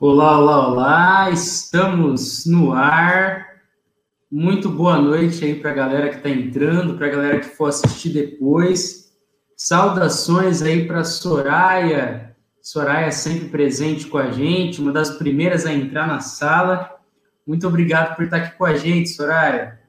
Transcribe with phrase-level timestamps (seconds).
[0.00, 3.48] Olá, olá, olá, estamos no ar.
[4.30, 7.66] Muito boa noite aí para a galera que está entrando, para a galera que for
[7.66, 9.12] assistir depois.
[9.56, 12.36] Saudações aí para Soraya.
[12.62, 16.96] Soraya sempre presente com a gente, uma das primeiras a entrar na sala.
[17.44, 19.80] Muito obrigado por estar aqui com a gente, Soraya.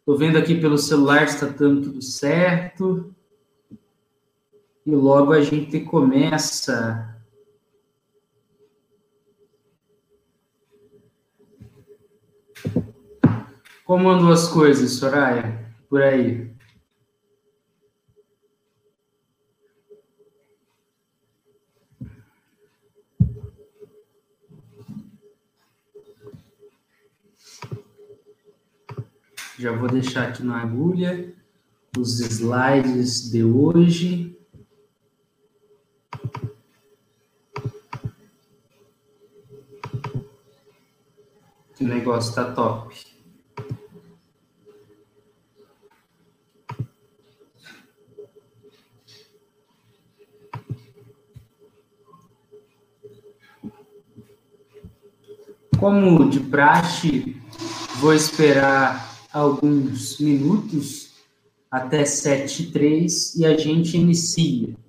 [0.00, 3.10] Estou vendo aqui pelo celular se está dando tudo certo.
[4.84, 7.13] E logo a gente começa.
[13.84, 15.70] Como andam as coisas, Soraya?
[15.88, 16.54] Por aí.
[29.58, 31.32] Já vou deixar aqui na agulha
[31.96, 34.33] os slides de hoje.
[41.80, 42.94] O negócio tá top.
[55.78, 57.36] Como de praxe,
[57.96, 61.12] vou esperar alguns minutos
[61.68, 64.83] até 7 e 3 e a gente inicia.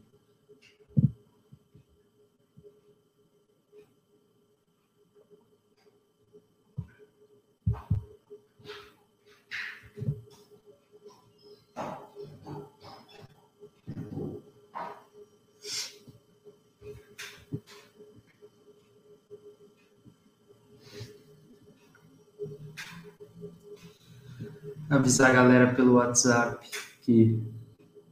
[24.90, 26.68] Avisar a galera pelo WhatsApp
[27.02, 27.42] que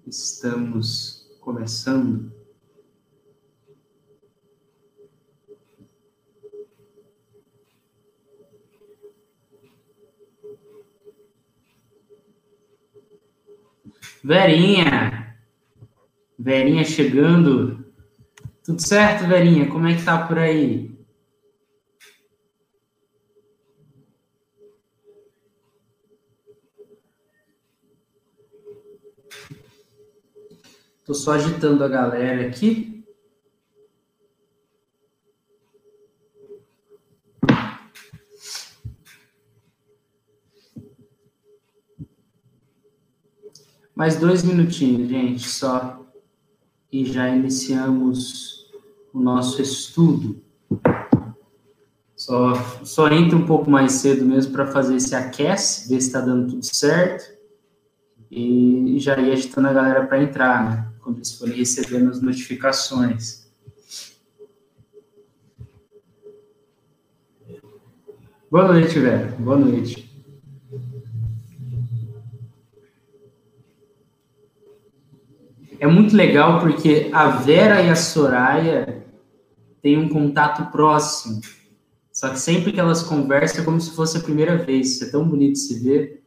[0.07, 2.31] estamos começando.
[14.23, 15.35] Verinha!
[16.39, 17.85] Verinha chegando.
[18.63, 19.67] Tudo certo, Verinha?
[19.67, 20.93] Como é que tá por aí?
[31.03, 33.03] Estou só agitando a galera aqui.
[43.94, 46.09] Mais dois minutinhos, gente, só.
[46.90, 48.72] E já iniciamos
[49.13, 50.42] o nosso estudo.
[52.16, 52.53] Só,
[52.86, 56.53] só entra um pouco mais cedo mesmo para fazer esse aquece, ver se está dando
[56.53, 57.25] tudo certo.
[58.31, 60.93] E já ir agitando a galera para entrar, né?
[61.03, 63.44] Quando eles forem recebendo as notificações.
[68.50, 69.36] Boa noite, velho.
[69.40, 70.09] Boa noite.
[75.80, 79.03] É muito legal porque a Vera e a Soraya
[79.81, 81.42] têm um contato próximo.
[82.12, 84.92] Só que sempre que elas conversam é como se fosse a primeira vez.
[84.92, 86.24] Isso é tão bonito de se ver.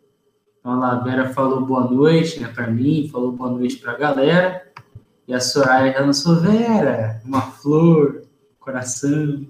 [0.58, 4.65] Então, a Vera falou boa noite né, para mim, falou boa noite para a galera.
[5.28, 8.22] E a Soraya já lançou Vera, uma flor,
[8.60, 9.44] coração.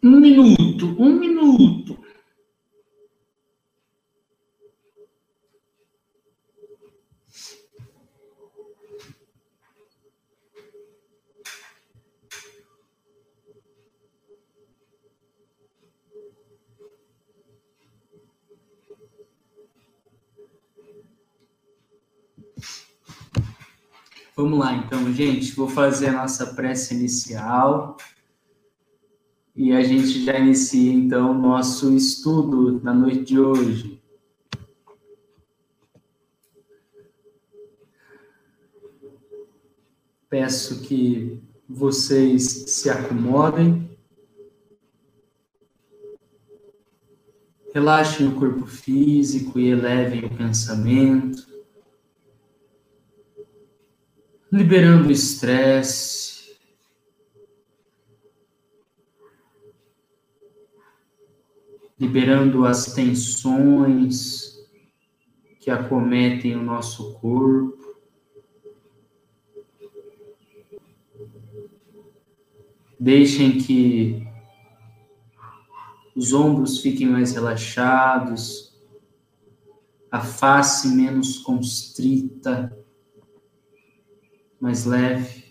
[0.00, 1.85] Um minuto, um minuto.
[24.36, 25.56] Vamos lá, então, gente.
[25.56, 27.96] Vou fazer a nossa prece inicial.
[29.54, 34.02] E a gente já inicia, então, o nosso estudo na noite de hoje.
[40.28, 43.88] Peço que vocês se acomodem.
[47.72, 51.55] Relaxem o corpo físico e elevem o pensamento.
[54.56, 56.56] Liberando o estresse,
[62.00, 64.56] liberando as tensões
[65.60, 67.76] que acometem o nosso corpo.
[72.98, 74.26] Deixem que
[76.14, 78.74] os ombros fiquem mais relaxados,
[80.10, 82.85] a face menos constrita,
[84.60, 85.46] mais leve.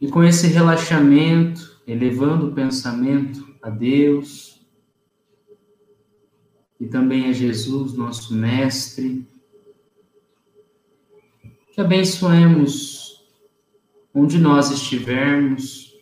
[0.00, 4.66] E com esse relaxamento, elevando o pensamento a Deus
[6.78, 9.26] e também a Jesus, nosso Mestre,
[11.72, 13.04] que abençoemos
[14.14, 15.92] onde nós estivermos,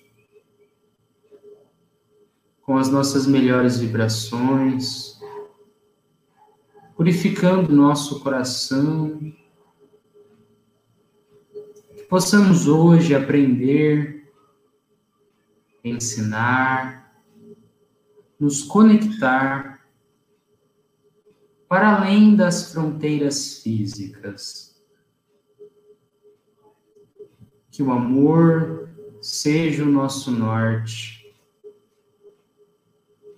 [2.62, 5.19] com as nossas melhores vibrações,
[6.94, 9.19] purificando nosso coração,
[12.12, 14.30] possamos hoje aprender,
[15.82, 17.10] ensinar,
[18.38, 19.88] nos conectar
[21.66, 24.78] para além das fronteiras físicas.
[27.70, 28.90] Que o amor
[29.22, 31.34] seja o nosso norte,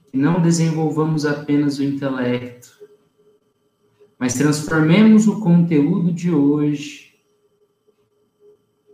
[0.06, 2.76] que não desenvolvamos apenas o intelecto,
[4.18, 7.03] mas transformemos o conteúdo de hoje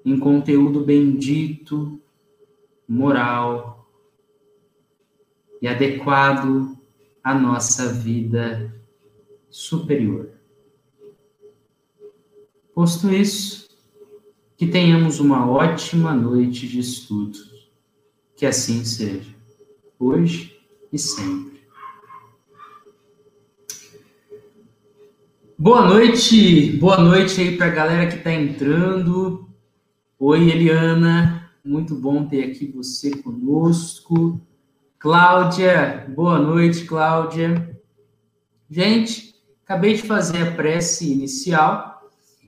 [0.04, 2.00] em conteúdo bendito,
[2.88, 3.88] moral
[5.60, 6.76] e adequado
[7.22, 8.74] à nossa vida
[9.50, 10.30] superior.
[12.74, 13.68] Posto isso,
[14.56, 17.38] que tenhamos uma ótima noite de estudo.
[18.36, 19.34] Que assim seja,
[19.98, 20.58] hoje
[20.90, 21.60] e sempre.
[25.58, 29.49] Boa noite, boa noite aí para a galera que está entrando.
[30.22, 34.38] Oi, Eliana, muito bom ter aqui você conosco.
[34.98, 37.74] Cláudia, boa noite, Cláudia.
[38.68, 39.34] Gente,
[39.64, 41.90] acabei de fazer a prece inicial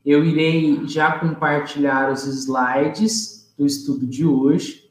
[0.04, 4.90] eu irei já compartilhar os slides do estudo de hoje.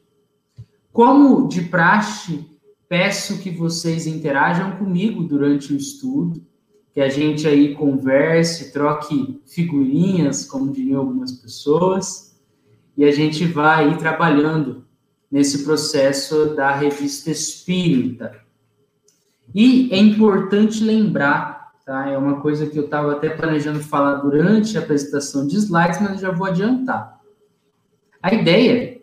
[0.92, 2.44] Como de praxe,
[2.88, 6.44] peço que vocês interajam comigo durante o estudo,
[6.92, 12.31] que a gente aí converse, troque figurinhas, como diriam algumas pessoas,
[12.96, 14.84] e a gente vai trabalhando
[15.30, 18.40] nesse processo da revista espírita.
[19.54, 22.08] E é importante lembrar Tá?
[22.08, 26.20] É uma coisa que eu estava até planejando falar durante a apresentação de slides, mas
[26.20, 27.20] já vou adiantar.
[28.22, 29.02] A ideia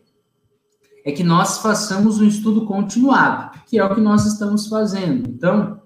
[1.04, 5.30] é que nós façamos um estudo continuado, que é o que nós estamos fazendo.
[5.30, 5.82] Então,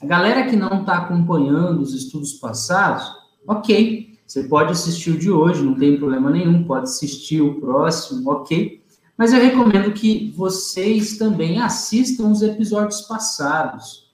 [0.00, 3.10] a galera que não está acompanhando os estudos passados,
[3.46, 8.30] ok, você pode assistir o de hoje, não tem problema nenhum, pode assistir o próximo,
[8.30, 8.80] ok.
[9.18, 14.08] Mas eu recomendo que vocês também assistam os episódios passados,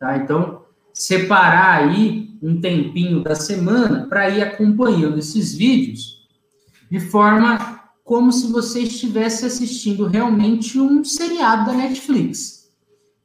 [0.00, 0.16] tá?
[0.16, 0.62] Então,
[0.92, 6.26] separar aí um tempinho da semana para ir acompanhando esses vídeos
[6.90, 12.68] de forma como se você estivesse assistindo realmente um seriado da Netflix.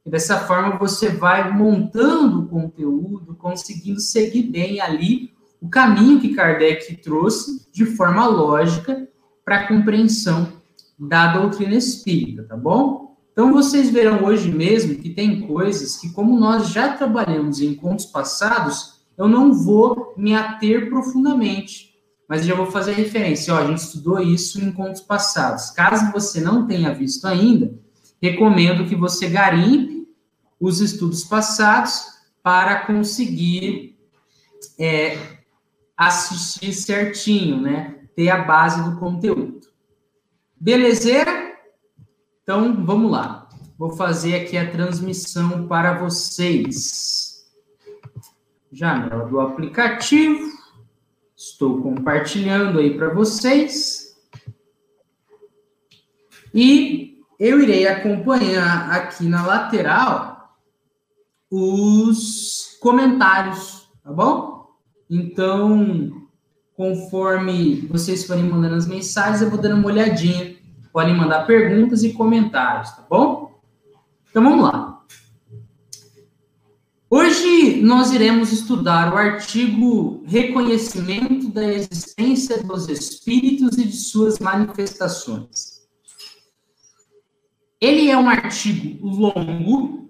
[0.06, 6.36] E dessa forma você vai montando o conteúdo, conseguindo seguir bem ali o caminho que
[6.36, 9.08] Kardec trouxe de forma lógica
[9.44, 10.54] para a compreensão
[10.98, 13.16] da doutrina espírita, tá bom?
[13.32, 18.08] Então, vocês verão hoje mesmo que tem coisas que, como nós já trabalhamos em encontros
[18.08, 21.94] passados, eu não vou me ater profundamente,
[22.28, 23.54] mas já vou fazer referência.
[23.54, 25.70] Ó, a gente estudou isso em encontros passados.
[25.70, 27.74] Caso você não tenha visto ainda,
[28.22, 30.08] recomendo que você garimpe
[30.60, 32.06] os estudos passados
[32.42, 33.96] para conseguir
[34.80, 35.37] é,
[35.98, 37.96] assistir certinho, né?
[38.16, 39.68] Ter a base do conteúdo.
[40.60, 41.58] Belezeira?
[42.44, 43.50] Então, vamos lá.
[43.78, 47.46] Vou fazer aqui a transmissão para vocês.
[48.72, 50.56] Janela do aplicativo.
[51.36, 54.18] Estou compartilhando aí para vocês.
[56.54, 60.58] E eu irei acompanhar aqui na lateral
[61.52, 64.57] os comentários, tá bom?
[65.10, 66.28] Então,
[66.76, 70.58] conforme vocês forem mandando as mensagens, eu vou dando uma olhadinha
[70.98, 73.62] podem mandar perguntas e comentários, tá bom?
[74.32, 75.06] Então vamos lá.
[77.08, 85.88] Hoje nós iremos estudar o artigo Reconhecimento da existência dos espíritos e de suas manifestações.
[87.80, 90.10] Ele é um artigo longo,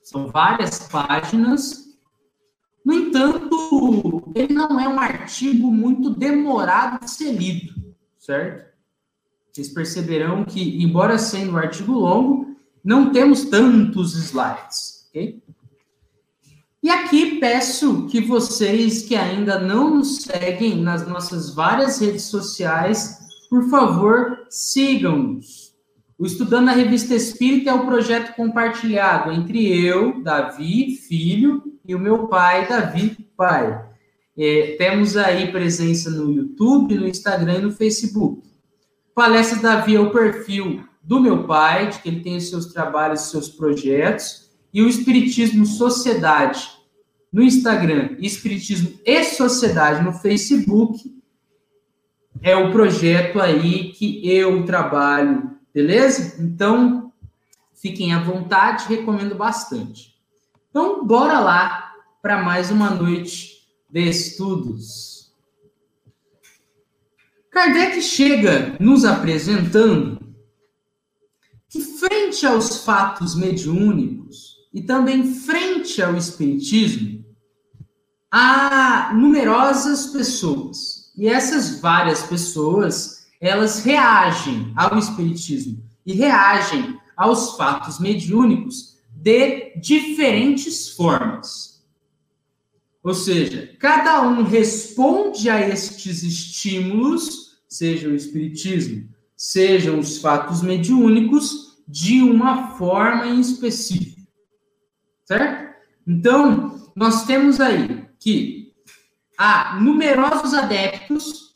[0.00, 1.89] são várias páginas.
[2.84, 7.74] No entanto, ele não é um artigo muito demorado de ser lido,
[8.18, 8.70] certo?
[9.52, 15.42] Vocês perceberão que, embora sendo um artigo longo, não temos tantos slides, ok?
[16.82, 23.18] E aqui peço que vocês que ainda não nos seguem nas nossas várias redes sociais,
[23.50, 25.74] por favor, sigam-nos.
[26.18, 31.98] O Estudando a Revista Espírita é um projeto compartilhado entre eu, Davi, filho, e o
[31.98, 33.84] meu pai, Davi Pai.
[34.38, 38.48] É, temos aí presença no YouTube, no Instagram e no Facebook.
[39.12, 43.22] Palestra Davi é o perfil do meu pai, de que ele tem os seus trabalhos,
[43.22, 46.70] seus projetos, e o Espiritismo Sociedade
[47.32, 51.12] no Instagram, Espiritismo e Sociedade no Facebook,
[52.40, 56.40] é o projeto aí que eu trabalho, beleza?
[56.40, 57.12] Então,
[57.74, 60.09] fiquem à vontade, recomendo bastante.
[60.70, 65.34] Então, bora lá para mais uma noite de estudos.
[67.50, 70.20] Kardec chega nos apresentando
[71.68, 77.24] que, frente aos fatos mediúnicos e também frente ao Espiritismo,
[78.30, 81.12] há numerosas pessoas.
[81.16, 88.89] E essas várias pessoas, elas reagem ao Espiritismo e reagem aos fatos mediúnicos
[89.20, 91.84] de diferentes formas.
[93.02, 101.70] Ou seja, cada um responde a estes estímulos, seja o espiritismo, sejam os fatos mediúnicos,
[101.86, 104.20] de uma forma em específico.
[105.24, 105.74] Certo?
[106.06, 108.72] Então, nós temos aí que
[109.36, 111.54] há numerosos adeptos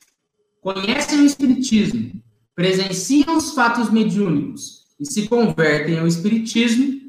[0.61, 2.23] conhecem o espiritismo,
[2.55, 7.04] presenciam os fatos mediúnicos e se convertem ao espiritismo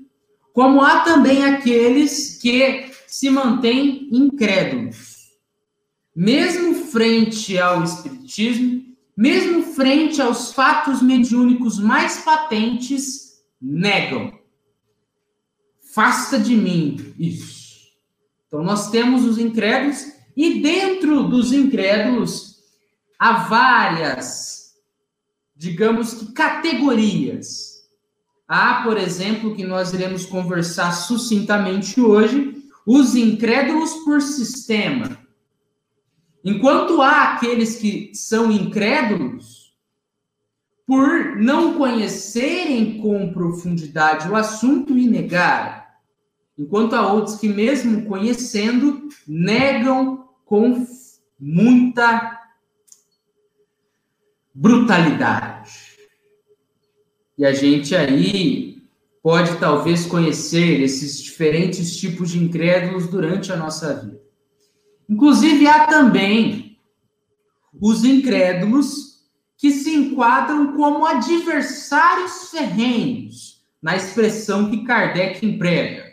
[0.55, 5.33] como há também aqueles que se mantêm incrédulos.
[6.15, 8.85] Mesmo frente ao Espiritismo,
[9.17, 14.31] mesmo frente aos fatos mediúnicos mais patentes, negam.
[15.93, 17.89] Faça de mim isso.
[18.47, 20.05] Então, nós temos os incrédulos,
[20.38, 22.62] e dentro dos incrédulos,
[23.19, 24.74] há várias,
[25.53, 27.75] digamos que, categorias
[28.48, 35.18] Há, por exemplo, que nós iremos conversar sucintamente hoje, os incrédulos por sistema.
[36.44, 39.74] Enquanto há aqueles que são incrédulos
[40.86, 46.00] por não conhecerem com profundidade o assunto e negar,
[46.56, 50.86] enquanto há outros que, mesmo conhecendo, negam com
[51.40, 52.40] muita
[54.54, 55.85] brutalidade.
[57.38, 58.84] E a gente aí
[59.22, 64.22] pode talvez conhecer esses diferentes tipos de incrédulos durante a nossa vida.
[65.10, 66.77] Inclusive, há também
[67.82, 69.15] os incrédulos
[69.58, 76.06] que se enquadram como adversários ferrenhos, na expressão que Kardec emprega.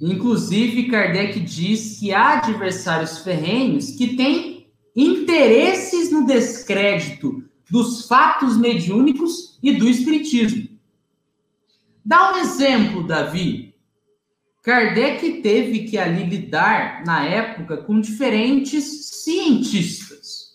[0.00, 4.66] Inclusive, Kardec diz que há adversários ferrenhos que têm
[4.96, 7.42] interesses no descrédito
[7.74, 10.68] dos fatos mediúnicos e do espiritismo.
[12.04, 13.74] Dá um exemplo, Davi.
[14.62, 18.84] Kardec teve que ali lidar, na época, com diferentes
[19.24, 20.52] cientistas.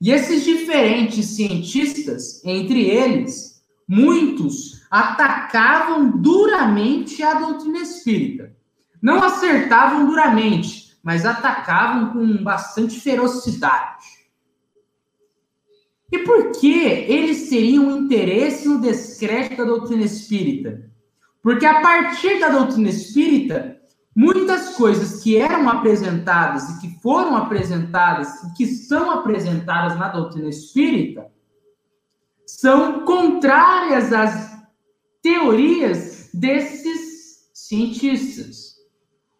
[0.00, 8.52] E esses diferentes cientistas, entre eles, muitos atacavam duramente a doutrina espírita.
[9.00, 14.11] Não acertavam duramente, mas atacavam com bastante ferocidade.
[16.12, 20.90] E por que eles teriam interesse no descrédito da doutrina espírita?
[21.42, 23.80] Porque a partir da doutrina espírita,
[24.14, 30.50] muitas coisas que eram apresentadas e que foram apresentadas e que são apresentadas na doutrina
[30.50, 31.32] espírita
[32.46, 34.52] são contrárias às
[35.22, 38.76] teorias desses cientistas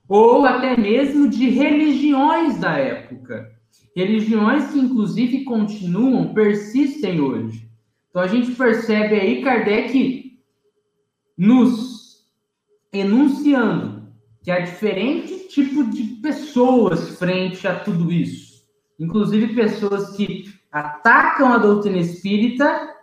[0.08, 3.61] ou até mesmo de religiões da época.
[3.94, 7.68] Religiões que, inclusive, continuam, persistem hoje.
[8.08, 10.38] Então, a gente percebe aí Kardec
[11.36, 12.26] nos
[12.92, 14.02] enunciando
[14.42, 18.62] que há diferente tipo de pessoas frente a tudo isso.
[18.98, 22.94] Inclusive, pessoas que atacam a doutrina espírita,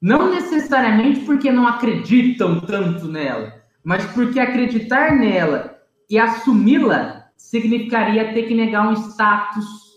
[0.00, 8.44] não necessariamente porque não acreditam tanto nela, mas porque acreditar nela e assumi-la significaria ter
[8.44, 9.87] que negar um status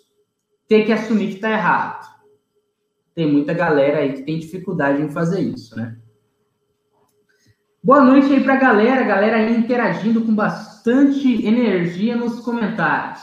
[0.71, 2.09] ter que assumir que está errado.
[3.13, 5.97] Tem muita galera aí que tem dificuldade em fazer isso, né?
[7.83, 13.21] Boa noite aí para a galera, galera aí interagindo com bastante energia nos comentários.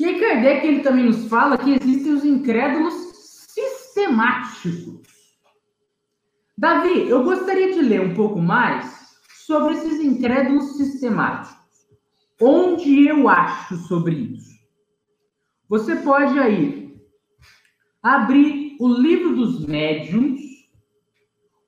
[0.00, 2.94] E Kardec ele também nos fala que existem os incrédulos
[3.50, 4.98] sistemáticos.
[6.56, 9.14] Davi, eu gostaria de ler um pouco mais
[9.46, 11.60] sobre esses incrédulos sistemáticos.
[12.40, 14.51] Onde eu acho sobre isso?
[15.72, 16.94] Você pode aí
[18.02, 20.38] abrir o livro dos médiuns,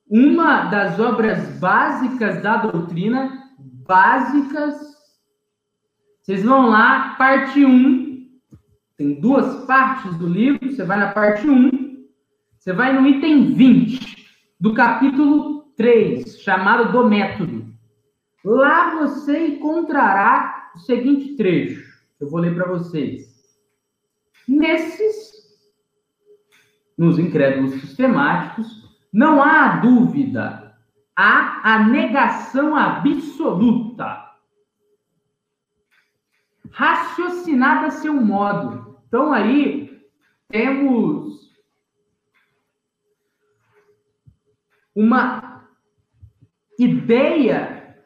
[0.07, 4.77] uma das obras básicas da doutrina básicas.
[6.21, 8.29] Vocês vão lá, parte 1.
[8.99, 10.71] Tem duas partes do livro.
[10.71, 11.71] Você vai na parte 1.
[12.59, 14.27] Você vai no item 20
[14.61, 17.73] do capítulo 3, chamado do método.
[18.45, 21.83] Lá você encontrará o seguinte trecho.
[22.21, 23.34] Eu vou ler para vocês.
[24.47, 25.33] Nesses,
[26.97, 30.77] nos incrédulos sistemáticos, não há dúvida,
[31.17, 34.23] há a negação absoluta.
[36.71, 38.99] Raciocinada a seu modo.
[39.07, 40.03] Então aí
[40.49, 41.55] temos
[44.95, 45.65] uma
[46.79, 47.97] ideia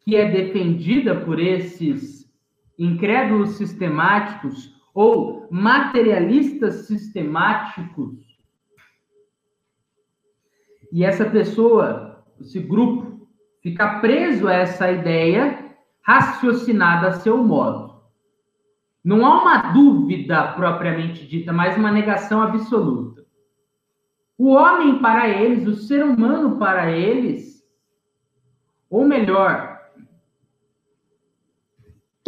[0.00, 2.32] que é defendida por esses
[2.78, 8.16] incrédulos sistemáticos ou materialistas sistemáticos.
[10.92, 13.28] E essa pessoa, esse grupo,
[13.62, 18.00] fica preso a essa ideia raciocinada a seu modo.
[19.04, 23.24] Não há uma dúvida propriamente dita, mas uma negação absoluta.
[24.36, 27.62] O homem para eles, o ser humano para eles,
[28.88, 29.67] ou melhor,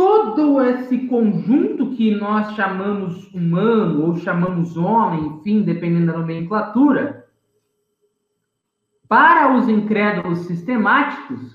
[0.01, 7.29] todo esse conjunto que nós chamamos humano ou chamamos homem, enfim, dependendo da nomenclatura,
[9.07, 11.55] para os incrédulos sistemáticos,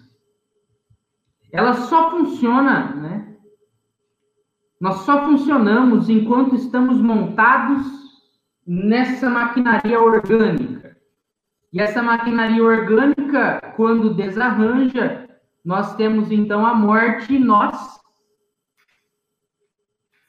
[1.52, 3.36] ela só funciona, né?
[4.80, 7.84] Nós só funcionamos enquanto estamos montados
[8.68, 10.96] nessa maquinaria orgânica.
[11.74, 15.28] E essa maquinaria orgânica, quando desarranja,
[15.64, 18.05] nós temos então a morte e nós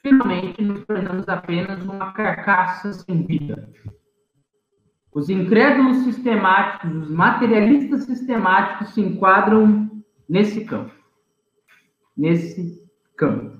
[0.06, 3.68] finalmente nos tornamos apenas uma carcaça sem vida.
[5.12, 9.90] Os incrédulos sistemáticos, os materialistas sistemáticos se enquadram
[10.28, 10.94] nesse campo.
[12.16, 13.56] Nesse campo.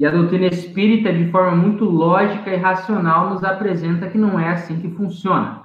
[0.00, 4.50] E a doutrina espírita, de forma muito lógica e racional, nos apresenta que não é
[4.50, 5.64] assim que funciona.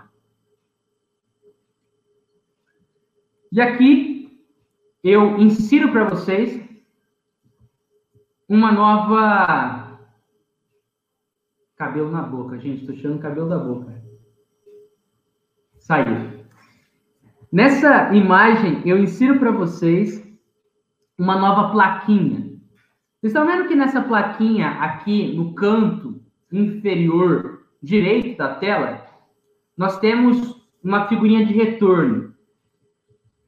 [3.50, 4.44] E aqui
[5.04, 6.73] eu insiro para vocês
[8.48, 10.00] uma nova.
[11.76, 12.82] Cabelo na boca, gente.
[12.82, 14.02] Estou tirando cabelo da boca.
[15.80, 16.44] Saiu.
[17.52, 20.26] Nessa imagem, eu insiro para vocês
[21.18, 22.54] uma nova plaquinha.
[23.20, 29.06] Vocês estão vendo que nessa plaquinha, aqui no canto inferior direito da tela,
[29.78, 32.34] nós temos uma figurinha de retorno.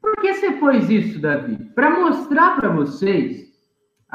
[0.00, 1.56] Por que você pôs isso, Davi?
[1.74, 3.45] Para mostrar para vocês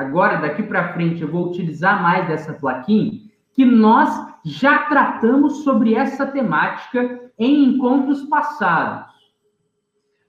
[0.01, 3.21] agora daqui para frente eu vou utilizar mais dessa plaquinha,
[3.53, 4.09] que nós
[4.43, 9.11] já tratamos sobre essa temática em encontros passados.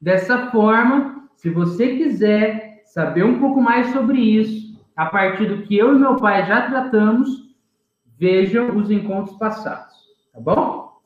[0.01, 5.77] Dessa forma, se você quiser saber um pouco mais sobre isso, a partir do que
[5.77, 7.57] eu e meu pai já tratamos,
[8.19, 9.95] vejam os encontros passados,
[10.33, 11.01] tá bom?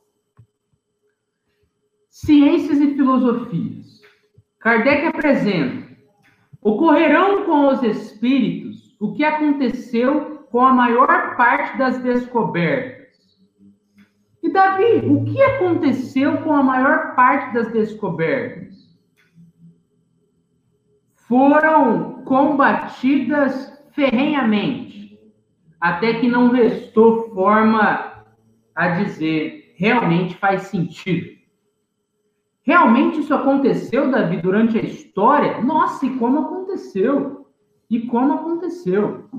[2.09, 4.01] Ciências e filosofias.
[4.59, 5.86] Kardec apresenta
[6.67, 13.07] Ocorrerão com os espíritos o que aconteceu com a maior parte das descobertas.
[14.43, 18.75] E Davi, o que aconteceu com a maior parte das descobertas?
[21.15, 25.17] Foram combatidas ferrenhamente,
[25.79, 28.25] até que não restou forma
[28.75, 31.36] a dizer realmente faz sentido.
[32.67, 35.61] Realmente isso aconteceu, Davi, durante a história?
[35.61, 37.47] Nossa, e como aconteceu?
[37.89, 39.29] E como aconteceu?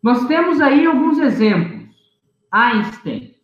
[0.00, 1.92] Nós temos aí alguns exemplos.
[2.52, 3.34] Einstein.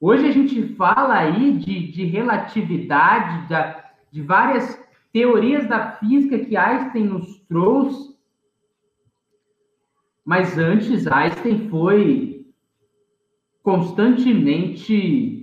[0.00, 4.76] Hoje a gente fala aí de, de relatividade, da, de várias
[5.12, 8.18] teorias da física que Einstein nos trouxe.
[10.24, 12.44] Mas antes, Einstein foi
[13.62, 15.37] constantemente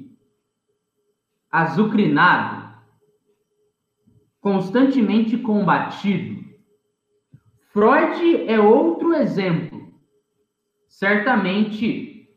[1.55, 2.69] azucrinado,
[4.41, 6.43] constantemente combatido.
[7.71, 9.93] Freud é outro exemplo.
[10.89, 12.29] Certamente,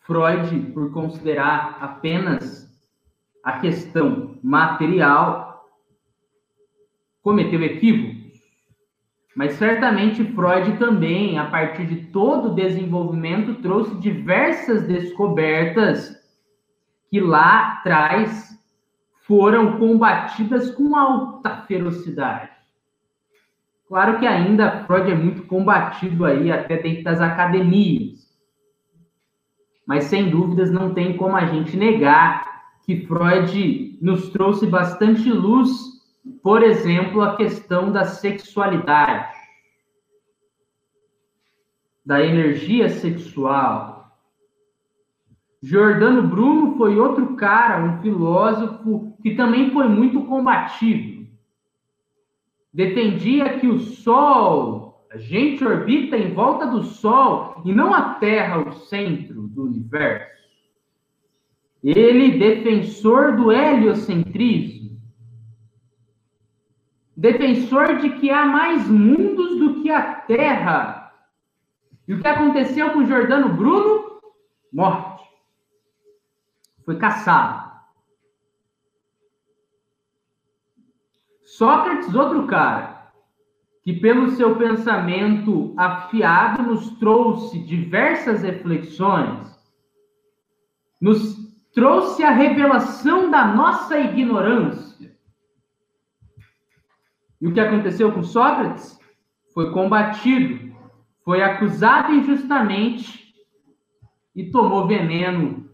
[0.00, 2.68] Freud, por considerar apenas
[3.42, 5.64] a questão material,
[7.22, 8.34] cometeu equívocos.
[9.36, 16.23] Mas certamente Freud também, a partir de todo o desenvolvimento, trouxe diversas descobertas
[17.14, 18.60] que lá atrás
[19.24, 22.50] foram combatidas com alta ferocidade.
[23.86, 28.28] Claro que ainda Freud é muito combatido aí até dentro das academias.
[29.86, 35.70] Mas sem dúvidas não tem como a gente negar que Freud nos trouxe bastante luz,
[36.42, 39.32] por exemplo, a questão da sexualidade,
[42.04, 43.93] da energia sexual.
[45.64, 51.26] Giordano Bruno foi outro cara, um filósofo que também foi muito combativo.
[52.70, 58.58] Defendia que o Sol, a gente orbita em volta do Sol e não a Terra,
[58.58, 60.34] o centro do universo.
[61.82, 65.00] Ele, defensor do heliocentrismo,
[67.16, 71.10] defensor de que há mais mundos do que a Terra.
[72.06, 74.20] E o que aconteceu com Jordano Bruno?
[74.70, 75.13] Morte.
[76.84, 77.72] Foi caçado.
[81.42, 83.12] Sócrates, outro cara,
[83.82, 89.54] que pelo seu pensamento afiado nos trouxe diversas reflexões,
[91.00, 91.36] nos
[91.72, 95.14] trouxe a revelação da nossa ignorância.
[97.40, 98.98] E o que aconteceu com Sócrates?
[99.52, 100.74] Foi combatido,
[101.24, 103.34] foi acusado injustamente
[104.34, 105.70] e tomou veneno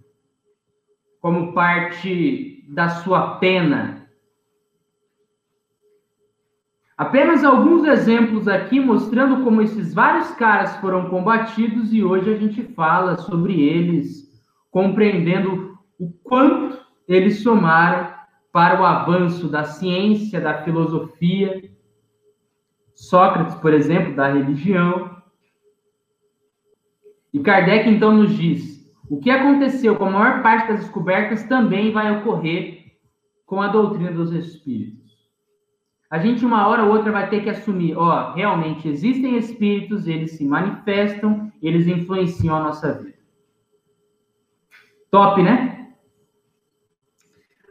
[1.20, 4.00] como parte da sua pena.
[7.00, 12.62] Apenas alguns exemplos aqui mostrando como esses vários caras foram combatidos e hoje a gente
[12.74, 14.28] fala sobre eles,
[14.70, 16.78] compreendendo o quanto
[17.08, 18.12] eles somaram
[18.52, 21.70] para o avanço da ciência, da filosofia.
[22.94, 25.16] Sócrates, por exemplo, da religião.
[27.32, 28.69] E Kardec então nos diz:
[29.10, 32.94] o que aconteceu com a maior parte das descobertas também vai ocorrer
[33.44, 35.00] com a doutrina dos espíritos.
[36.08, 40.32] A gente, uma hora ou outra, vai ter que assumir: ó, realmente existem espíritos, eles
[40.32, 43.18] se manifestam, eles influenciam a nossa vida.
[45.10, 45.88] Top, né?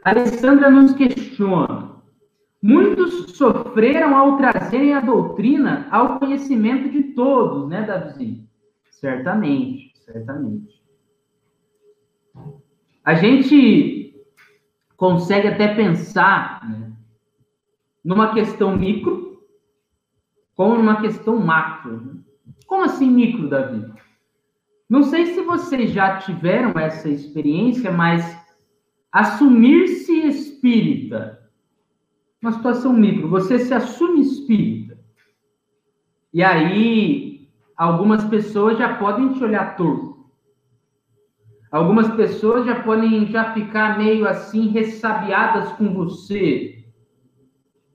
[0.04, 1.90] Alessandra nos questiona.
[2.62, 8.46] Muitos sofreram ao trazerem a doutrina ao conhecimento de todos, né, Davizinho?
[8.90, 10.79] Certamente, certamente.
[13.04, 14.14] A gente
[14.96, 16.92] consegue até pensar né,
[18.04, 19.42] numa questão micro
[20.54, 22.00] como numa questão macro.
[22.00, 22.12] Né?
[22.66, 23.90] Como assim micro, Davi?
[24.88, 28.40] Não sei se vocês já tiveram essa experiência, mas
[29.12, 31.50] Assumir-se espírita.
[32.40, 33.28] Uma situação micro.
[33.28, 34.98] Você se assume espírita.
[36.32, 40.19] E aí, algumas pessoas já podem te olhar torto.
[41.70, 46.84] Algumas pessoas já podem já ficar meio assim ressabiadas com você.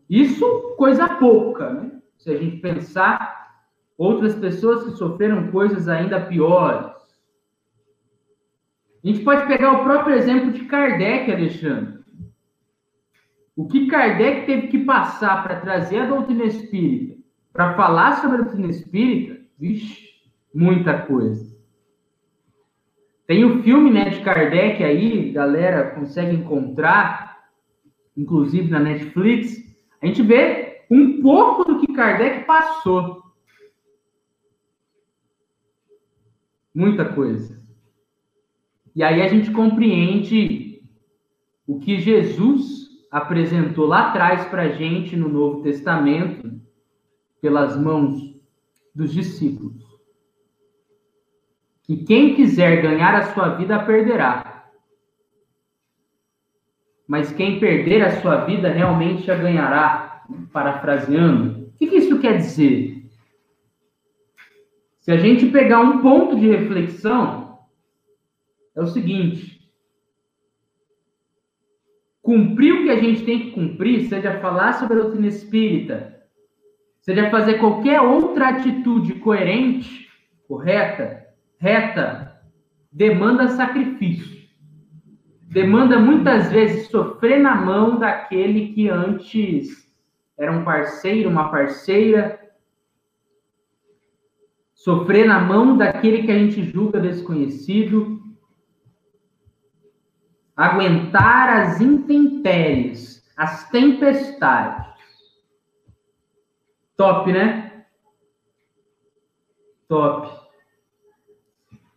[0.10, 1.92] Isso coisa pouca, né?
[2.18, 3.66] Se a gente pensar
[3.98, 6.96] outras pessoas que sofreram coisas ainda piores.
[9.04, 12.00] A gente pode pegar o próprio exemplo de Kardec, Alexandre.
[13.56, 17.22] O que Kardec teve que passar para trazer a doutrina espírita,
[17.54, 20.10] para falar sobre a doutrina espírita, vixe,
[20.54, 21.55] muita coisa.
[23.28, 27.50] Tem o filme né, de Kardec aí, galera consegue encontrar,
[28.16, 29.64] inclusive na Netflix.
[30.02, 33.24] A gente vê um pouco do que Kardec passou.
[36.74, 37.64] Muita coisa.
[38.96, 40.84] E aí a gente compreende
[41.66, 46.62] o que Jesus apresentou lá atrás para a gente no Novo Testamento,
[47.42, 48.36] pelas mãos
[48.94, 49.85] dos discípulos.
[51.86, 54.66] Que quem quiser ganhar a sua vida, perderá.
[57.08, 60.24] Mas quem perder a sua vida, realmente a ganhará.
[60.52, 61.70] Parafraseando.
[61.76, 63.06] O que isso quer dizer?
[65.02, 67.60] Se a gente pegar um ponto de reflexão,
[68.76, 69.70] é o seguinte:
[72.24, 76.24] cumprir o que a gente tem que cumprir, seja falar sobre a doutrina espírita,
[77.02, 80.10] seja fazer qualquer outra atitude coerente,
[80.48, 81.25] correta,
[81.58, 82.42] reta,
[82.92, 84.36] demanda sacrifício.
[85.42, 89.86] Demanda muitas vezes sofrer na mão daquele que antes
[90.38, 92.40] era um parceiro, uma parceira,
[94.74, 98.22] sofrer na mão daquele que a gente julga desconhecido,
[100.56, 104.86] aguentar as intempéries, as tempestades.
[106.96, 107.86] Top, né?
[109.88, 110.45] Top.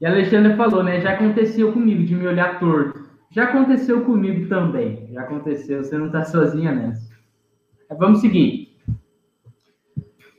[0.00, 1.00] E a Alexandra falou, né?
[1.00, 3.08] Já aconteceu comigo de me olhar torto.
[3.30, 5.08] Já aconteceu comigo também.
[5.12, 7.08] Já aconteceu, você não está sozinha nessa.
[7.98, 8.68] Vamos seguir.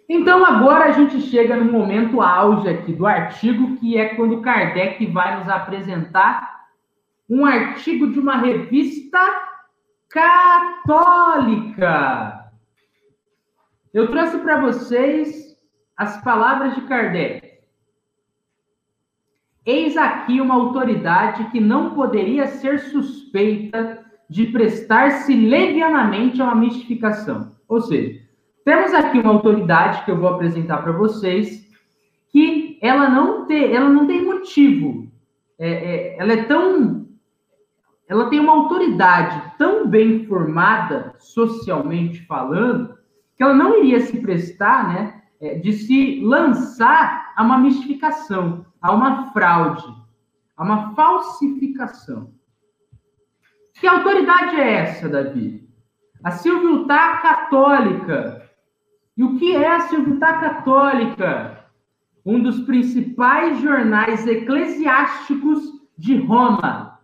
[0.07, 5.05] Então, agora a gente chega no momento auge aqui do artigo, que é quando Kardec
[5.07, 6.65] vai nos apresentar
[7.29, 9.19] um artigo de uma revista
[10.89, 11.69] católica.
[13.93, 15.55] Eu trouxe para vocês
[15.95, 17.48] as palavras de Kardec.
[19.69, 27.51] Eis aqui uma autoridade que não poderia ser suspeita de prestar-se levianamente a uma mistificação.
[27.67, 28.19] Ou seja,
[28.65, 31.69] temos aqui uma autoridade que eu vou apresentar para vocês
[32.29, 35.07] que ela não tem, ela não tem motivo.
[35.59, 37.07] É, é, ela é tão,
[38.07, 42.97] ela tem uma autoridade tão bem formada socialmente falando
[43.37, 48.93] que ela não iria se prestar, né, é, de se lançar a uma mistificação, a
[48.93, 49.85] uma fraude,
[50.55, 52.33] a uma falsificação.
[53.73, 55.67] Que autoridade é essa, Davi?
[56.23, 58.49] A Silviutá Católica.
[59.15, 61.65] E o que é a Silviutá Católica?
[62.25, 66.99] Um dos principais jornais eclesiásticos de Roma.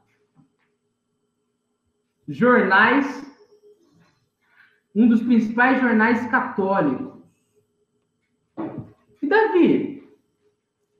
[2.28, 3.26] Jornais,
[4.94, 7.16] um dos principais jornais católicos.
[9.22, 9.95] E Davi,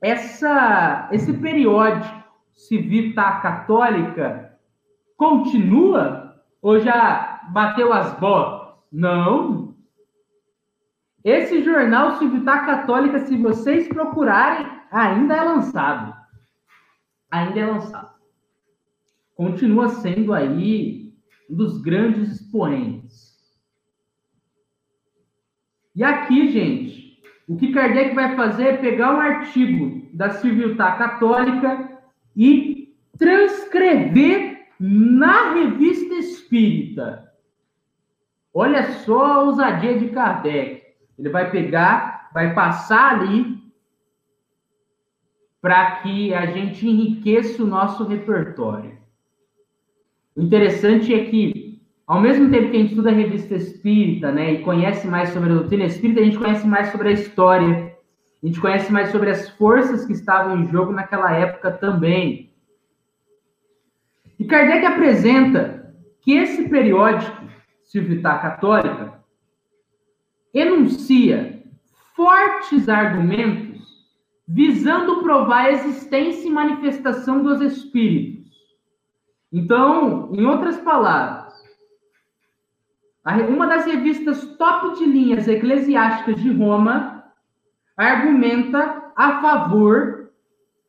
[0.02, 4.58] essa, esse periódico Civita Católica
[5.16, 8.76] continua ou já bateu as botas?
[8.92, 9.74] Não.
[11.24, 16.14] Esse jornal Civitar Católica, se vocês procurarem, ainda é lançado.
[17.30, 18.14] Ainda é lançado.
[19.34, 21.12] Continua sendo aí
[21.50, 23.36] um dos grandes expoentes.
[25.94, 27.05] E aqui, gente,
[27.48, 32.00] o que Kardec vai fazer é pegar um artigo da Civiltà Católica
[32.36, 37.32] e transcrever na revista espírita.
[38.52, 40.82] Olha só a ousadia de Kardec.
[41.18, 43.56] Ele vai pegar, vai passar ali
[45.60, 48.98] para que a gente enriqueça o nosso repertório.
[50.36, 51.65] O interessante é que,
[52.06, 55.50] ao mesmo tempo que a gente estuda a revista espírita, né, e conhece mais sobre
[55.50, 57.96] a doutrina espírita, a gente conhece mais sobre a história,
[58.42, 62.52] a gente conhece mais sobre as forças que estavam em jogo naquela época também.
[64.38, 67.44] E Kardec apresenta que esse periódico,
[67.84, 69.20] Civitar Católica,
[70.52, 71.62] enuncia
[72.14, 73.66] fortes argumentos
[74.46, 78.46] visando provar a existência e manifestação dos espíritos.
[79.52, 81.45] Então, em outras palavras,
[83.34, 87.24] uma das revistas top de linhas eclesiásticas de Roma
[87.96, 90.30] argumenta a favor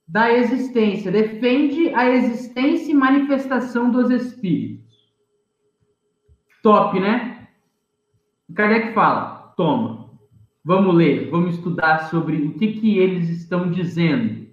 [0.08, 4.86] da existência, defende a existência e manifestação dos espíritos.
[6.62, 7.48] Top, né?
[8.54, 10.12] Kardec fala: toma,
[10.64, 14.48] vamos ler, vamos estudar sobre o que, que eles estão dizendo.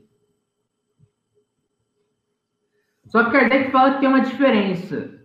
[3.07, 5.23] Só que Kardec fala que tem uma diferença,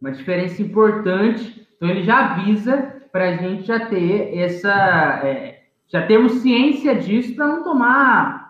[0.00, 1.65] uma diferença importante.
[1.76, 7.34] Então ele já avisa para a gente já ter essa, é, já temos ciência disso
[7.34, 8.46] para não tomar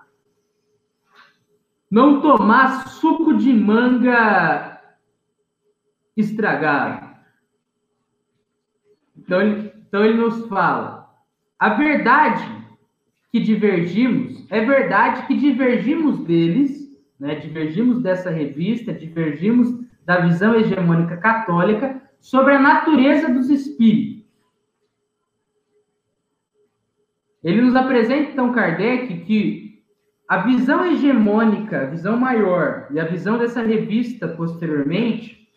[1.90, 4.80] não tomar suco de manga
[6.16, 7.06] estragado.
[9.16, 11.08] Então ele, então ele nos fala:
[11.58, 12.44] a verdade
[13.30, 17.34] que divergimos, é verdade que divergimos deles, né?
[17.36, 24.26] divergimos dessa revista, divergimos da visão hegemônica católica sobre a natureza dos espíritos.
[27.40, 29.84] Ele nos apresenta, então, Kardec, que
[30.28, 35.48] a visão hegemônica, a visão maior e a visão dessa revista posteriormente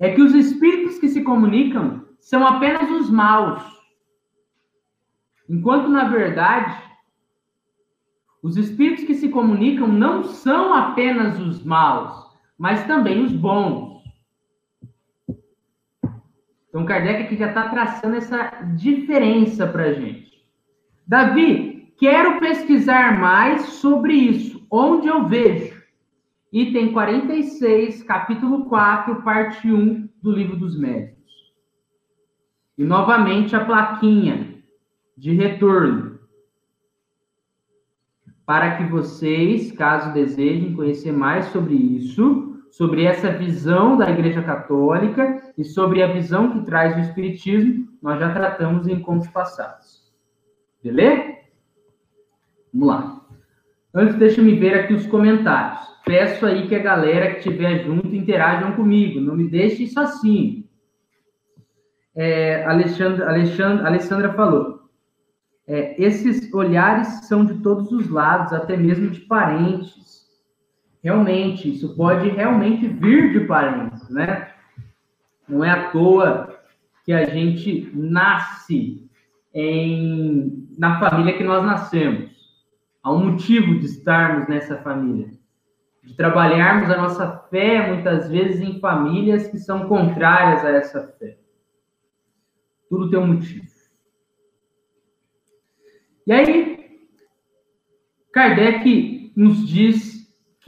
[0.00, 3.62] é que os espíritos que se comunicam são apenas os maus.
[5.46, 6.74] Enquanto, na verdade,
[8.42, 12.14] os espíritos que se comunicam não são apenas os maus,
[12.56, 13.99] mas também os bons.
[16.70, 20.30] Então, Kardec aqui já está traçando essa diferença para a gente.
[21.06, 24.66] Davi, Quero pesquisar mais sobre isso.
[24.70, 25.78] Onde eu vejo?
[26.50, 31.30] Item 46, capítulo 4, parte 1 do Livro dos Médicos.
[32.78, 34.62] E novamente a plaquinha
[35.14, 36.18] de retorno.
[38.46, 45.52] Para que vocês, caso desejem conhecer mais sobre isso, sobre essa visão da Igreja Católica
[45.58, 50.10] e sobre a visão que traz o Espiritismo, nós já tratamos em encontros passados.
[50.82, 51.34] Beleza?
[52.72, 53.20] Vamos lá.
[53.92, 55.80] Antes, deixa me ver aqui os comentários.
[56.04, 59.20] Peço aí que a galera que estiver junto interajam comigo.
[59.20, 60.68] Não me deixe isso assim.
[62.14, 64.80] É, Alexandre, Alexandre, Alessandra falou.
[65.66, 70.19] É, esses olhares são de todos os lados, até mesmo de parentes.
[71.02, 74.52] Realmente, isso pode realmente vir de parentes, né?
[75.48, 76.60] Não é à toa
[77.04, 79.08] que a gente nasce
[79.52, 82.30] em, na família que nós nascemos.
[83.02, 85.30] Há um motivo de estarmos nessa família,
[86.04, 91.38] de trabalharmos a nossa fé muitas vezes em famílias que são contrárias a essa fé.
[92.88, 93.66] Tudo tem um motivo.
[96.26, 97.08] E aí,
[98.32, 100.19] Kardec nos diz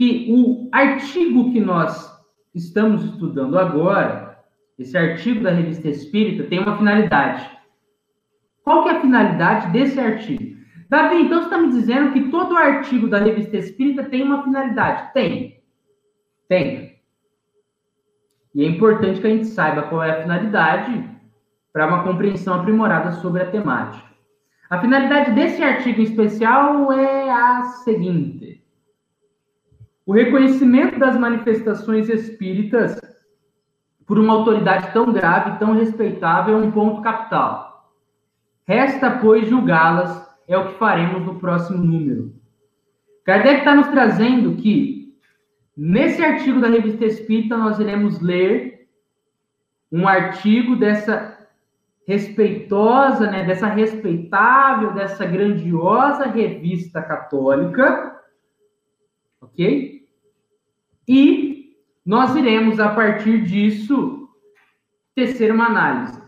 [0.03, 2.11] que o artigo que nós
[2.53, 4.37] estamos estudando agora,
[4.77, 7.49] esse artigo da Revista Espírita, tem uma finalidade.
[8.63, 10.57] Qual que é a finalidade desse artigo?
[10.89, 15.13] Davi, então você está me dizendo que todo artigo da Revista Espírita tem uma finalidade?
[15.13, 15.61] Tem.
[16.49, 16.97] Tem.
[18.53, 21.09] E é importante que a gente saiba qual é a finalidade
[21.71, 24.05] para uma compreensão aprimorada sobre a temática.
[24.69, 28.62] A finalidade desse artigo em especial é a seguinte:
[30.05, 32.99] o reconhecimento das manifestações espíritas
[34.05, 37.93] por uma autoridade tão grave, tão respeitável, é um ponto capital.
[38.67, 42.33] Resta, pois, julgá-las, é o que faremos no próximo número.
[43.23, 45.15] Kardec está nos trazendo que,
[45.75, 48.87] nesse artigo da Revista Espírita, nós iremos ler
[49.89, 51.37] um artigo dessa
[52.05, 58.19] respeitosa, né, dessa respeitável, dessa grandiosa revista católica,
[59.53, 60.05] ok?
[61.07, 64.29] E nós iremos, a partir disso,
[65.15, 66.21] tecer uma análise.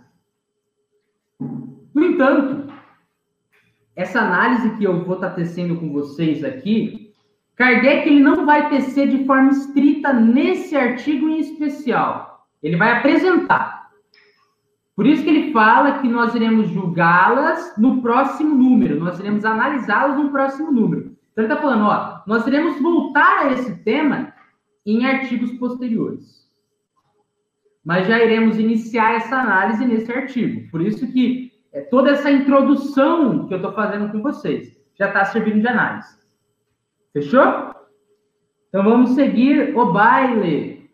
[1.40, 2.74] No entanto,
[3.96, 7.14] essa análise que eu vou estar tecendo com vocês aqui,
[7.56, 12.48] Kardec ele não vai tecer de forma estrita nesse artigo em especial.
[12.62, 13.90] Ele vai apresentar.
[14.96, 20.18] Por isso que ele fala que nós iremos julgá-las no próximo número, nós iremos analisá-las
[20.18, 21.15] no próximo número.
[21.36, 24.34] Então ele está falando, ó, nós iremos voltar a esse tema
[24.86, 26.50] em artigos posteriores.
[27.84, 30.72] Mas já iremos iniciar essa análise nesse artigo.
[30.72, 35.26] Por isso que é, toda essa introdução que eu estou fazendo com vocês já está
[35.26, 36.18] servindo de análise.
[37.12, 37.76] Fechou?
[38.70, 40.90] Então vamos seguir o baile.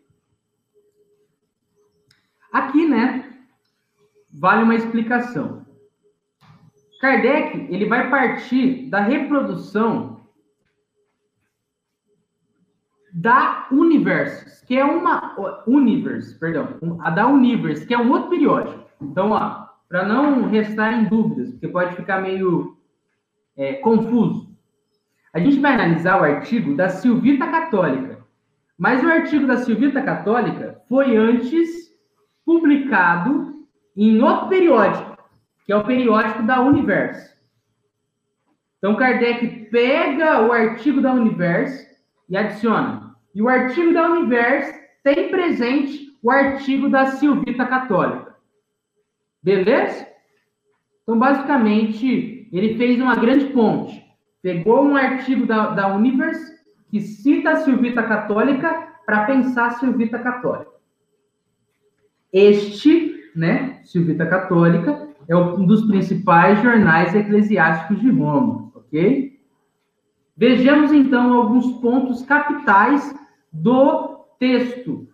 [2.52, 3.32] Aqui, né?
[4.32, 5.64] vale uma explicação.
[7.00, 10.21] Kardec ele vai partir da reprodução
[13.12, 18.84] da Universo, que é uma Universe, perdão, a da Universe, que é um outro periódico.
[19.00, 22.78] Então, ó, para não restar em dúvidas, porque pode ficar meio
[23.56, 24.50] é, confuso.
[25.34, 28.22] A gente vai analisar o artigo da Silvita Católica.
[28.78, 31.92] Mas o artigo da Silvita Católica foi antes
[32.44, 35.16] publicado em outro periódico,
[35.66, 37.32] que é o periódico da Universo.
[38.78, 41.91] Então, Kardec pega o artigo da Universo
[42.32, 43.14] e adiciona.
[43.34, 44.72] E o artigo da Universo
[45.04, 48.34] tem presente o artigo da Silvita Católica.
[49.42, 50.08] Beleza?
[51.02, 54.02] Então, basicamente, ele fez uma grande ponte.
[54.40, 56.58] Pegou um artigo da, da Universe
[56.90, 60.72] que cita a Silvita Católica para pensar a Silvita Católica.
[62.32, 69.31] Este né, Silvita Católica, é um dos principais jornais eclesiásticos de Roma, ok?
[70.42, 73.14] Vejamos então alguns pontos capitais
[73.52, 75.06] do texto,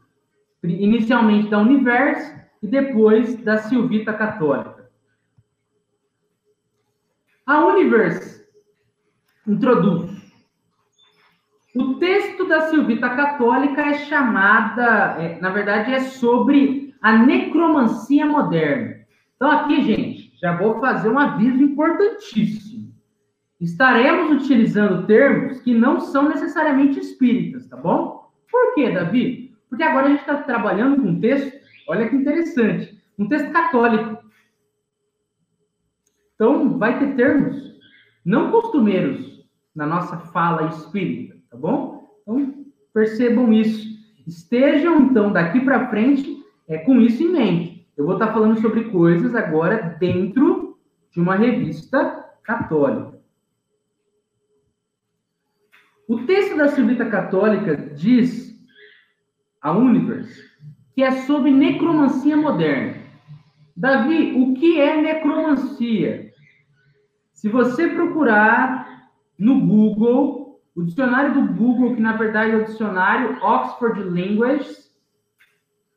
[0.64, 4.90] inicialmente da Universo e depois da Silvita Católica.
[7.44, 8.42] A Universo
[9.46, 10.10] introduz.
[11.76, 19.04] O texto da Silvita Católica é chamada, é, na verdade, é sobre a necromancia moderna.
[19.36, 22.87] Então, aqui, gente, já vou fazer um aviso importantíssimo.
[23.60, 28.30] Estaremos utilizando termos que não são necessariamente espíritas, tá bom?
[28.50, 29.56] Por quê, Davi?
[29.68, 31.52] Porque agora a gente está trabalhando com um texto,
[31.88, 34.22] olha que interessante, um texto católico.
[36.34, 37.76] Então, vai ter termos
[38.24, 42.08] não costumeiros na nossa fala espírita, tá bom?
[42.22, 42.64] Então,
[42.94, 43.88] percebam isso.
[44.26, 47.88] Estejam, então, daqui para frente, é com isso em mente.
[47.96, 50.78] Eu vou estar falando sobre coisas agora dentro
[51.10, 53.17] de uma revista católica.
[56.08, 58.58] O texto da Silvita Católica diz
[59.60, 60.48] a Universe
[60.98, 62.96] que é sobre necromancia moderna.
[63.76, 66.32] Davi, o que é necromancia?
[67.32, 69.06] Se você procurar
[69.38, 74.68] no Google, o dicionário do Google, que na verdade é o dicionário Oxford Language,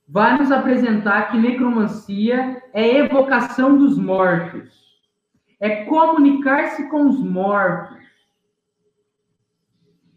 [0.07, 4.70] vai nos apresentar que necromancia é evocação dos mortos,
[5.59, 7.97] é comunicar-se com os mortos.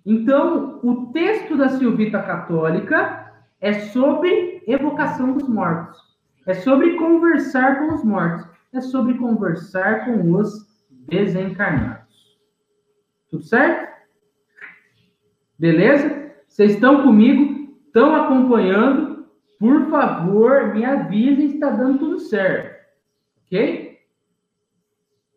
[0.04, 5.98] Então, o texto da Silvita Católica é sobre evocação dos mortos.
[6.46, 8.46] É sobre conversar com os mortos.
[8.72, 10.66] É sobre conversar com os
[11.08, 12.38] desencarnados.
[13.30, 13.94] Tudo certo?
[15.58, 16.32] Beleza?
[16.46, 17.72] Vocês estão comigo?
[17.86, 19.26] Estão acompanhando?
[19.58, 22.84] Por favor, me avisem se está dando tudo certo.
[23.46, 23.98] Ok?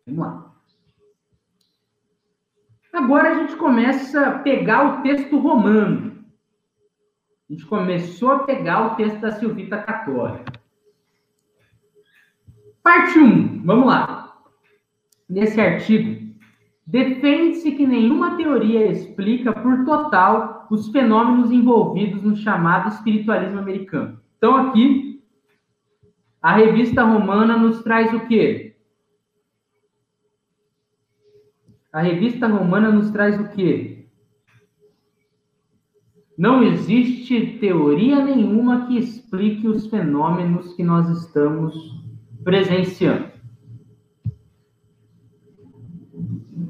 [0.06, 0.47] Vamos lá.
[2.98, 6.16] Agora a gente começa a pegar o texto romano.
[7.48, 10.52] A gente começou a pegar o texto da Silvita Católica.
[12.82, 14.36] Parte 1, vamos lá.
[15.30, 16.34] Nesse artigo,
[16.88, 24.20] defende-se que nenhuma teoria explica por total os fenômenos envolvidos no chamado espiritualismo americano.
[24.40, 25.24] Então, aqui,
[26.42, 28.67] a revista romana nos traz o quê?
[31.92, 34.06] A revista romana nos traz o quê?
[36.38, 41.74] Não existe teoria nenhuma que explique os fenômenos que nós estamos
[42.44, 43.32] presenciando.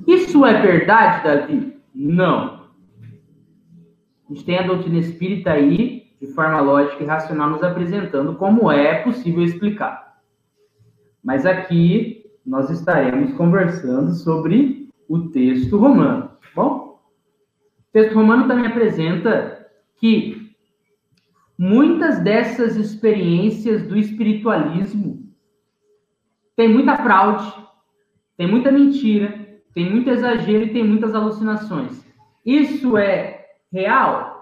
[0.07, 1.77] Isso é verdade, Davi?
[1.93, 2.67] Não.
[4.29, 8.71] A gente tem a doutrina espírita aí, de forma lógica e racional, nos apresentando como
[8.71, 10.21] é possível explicar.
[11.21, 16.29] Mas aqui nós estaremos conversando sobre o texto romano.
[16.29, 17.01] Tá bom,
[17.79, 20.51] o texto romano também apresenta que
[21.57, 25.27] muitas dessas experiências do espiritualismo
[26.55, 27.53] tem muita fraude,
[28.35, 32.05] tem muita mentira, tem muito exagero e tem muitas alucinações.
[32.45, 34.37] Isso é real?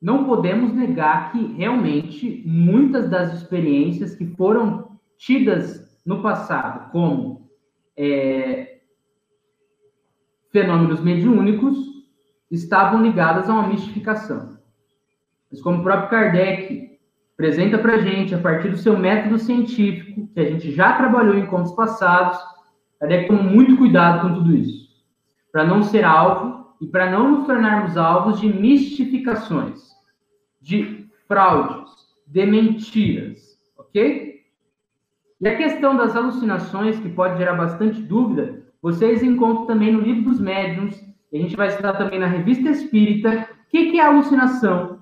[0.00, 7.41] Não podemos negar que realmente muitas das experiências que foram tidas no passado como
[7.96, 8.78] é,
[10.50, 11.76] fenômenos mediúnicos
[12.50, 14.58] estavam ligados a uma mistificação.
[15.50, 16.98] Mas como o próprio Kardec
[17.34, 21.36] apresenta para a gente, a partir do seu método científico, que a gente já trabalhou
[21.36, 22.38] em contos passados,
[23.00, 24.88] Kardec tomou muito cuidado com tudo isso,
[25.50, 29.80] para não ser alvo e para não nos tornarmos alvos de mistificações,
[30.60, 31.90] de fraudes,
[32.26, 34.21] de mentiras, ok?
[35.42, 40.30] E a questão das alucinações, que pode gerar bastante dúvida, vocês encontram também no livro
[40.30, 41.02] dos médiuns,
[41.34, 45.00] a gente vai estudar também na revista espírita, o que, que é alucinação,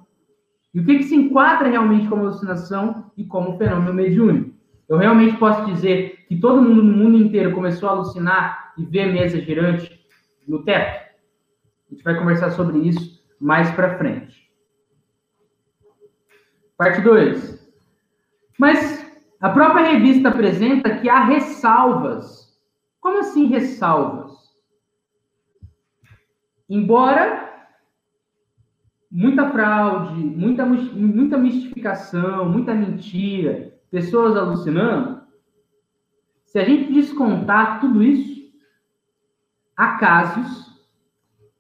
[0.73, 4.55] e o que, que se enquadra realmente como alucinação e como fenômeno mediúnico.
[4.89, 9.13] Eu realmente posso dizer que todo mundo no mundo inteiro começou a alucinar e ver
[9.13, 10.01] mesa girante
[10.49, 11.11] no teto?
[11.91, 14.51] A gente vai conversar sobre isso mais para frente.
[16.79, 17.61] Parte 2.
[18.59, 19.10] Mas
[19.41, 22.55] a própria revista apresenta que há ressalvas.
[23.01, 24.39] Como assim ressalvas?
[26.69, 27.49] Embora
[29.11, 35.23] muita fraude, muita, muita mistificação, muita mentira, pessoas alucinando,
[36.45, 38.53] se a gente descontar tudo isso,
[39.77, 40.71] há casos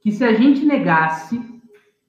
[0.00, 1.40] que se a gente negasse,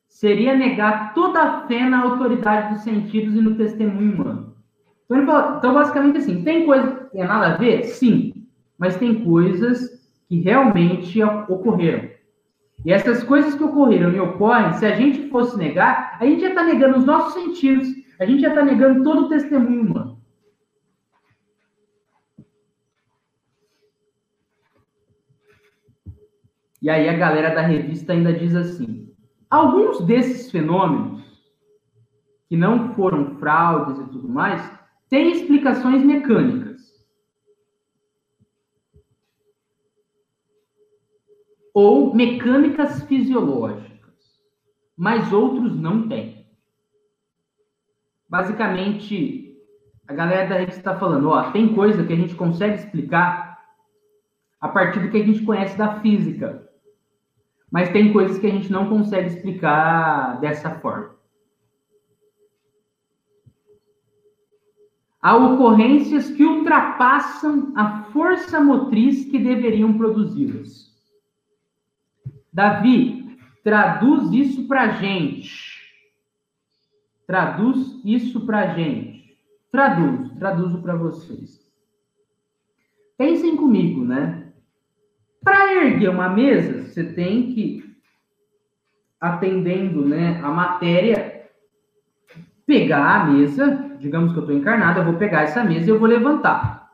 [0.08, 4.51] seria negar toda a fé na autoridade dos sentidos e no testemunho humano.
[5.12, 7.84] Então, ele fala, então, basicamente assim, tem coisa que tem nada a ver?
[7.84, 8.48] Sim,
[8.78, 12.10] mas tem coisas que realmente ocorreram.
[12.86, 16.48] E essas coisas que ocorreram e ocorrem, se a gente fosse negar, a gente já
[16.48, 17.90] está negando os nossos sentidos,
[18.22, 20.18] a gente já está negando todo o testemunho humano.
[26.82, 29.14] E aí a galera da revista ainda diz assim:
[29.50, 31.22] alguns desses fenômenos,
[32.48, 34.81] que não foram fraudes e tudo mais,
[35.12, 36.82] tem explicações mecânicas.
[41.74, 44.40] Ou mecânicas fisiológicas,
[44.96, 46.48] mas outros não têm.
[48.30, 49.58] Basicamente,
[50.08, 53.60] a galera da rede está falando, ó, tem coisa que a gente consegue explicar
[54.62, 56.70] a partir do que a gente conhece da física,
[57.70, 61.21] mas tem coisas que a gente não consegue explicar dessa forma.
[65.22, 70.92] A ocorrências que ultrapassam a força motriz que deveriam produzi-las.
[72.52, 75.80] Davi, traduz isso para gente.
[77.28, 79.38] Traduz isso para gente.
[79.72, 81.62] Traduz, traduzo para vocês.
[83.16, 84.52] Pensem comigo, né?
[85.44, 87.96] Para erguer uma mesa, você tem que,
[89.20, 91.31] atendendo né, a matéria,
[92.72, 96.00] pegar a mesa digamos que eu estou encarnado, eu vou pegar essa mesa e eu
[96.00, 96.90] vou levantar.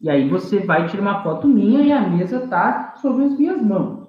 [0.00, 3.60] E aí você vai tirar uma foto minha e a mesa está sobre as minhas
[3.60, 4.06] mãos.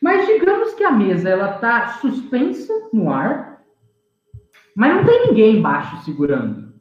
[0.00, 3.64] Mas digamos que a mesa ela está suspensa no ar,
[4.76, 6.72] mas não tem ninguém embaixo segurando.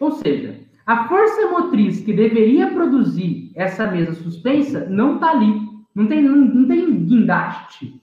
[0.00, 5.68] Ou seja, a força motriz que deveria produzir essa mesa suspensa não está ali.
[5.94, 8.00] Não tem, não, não tem guindaste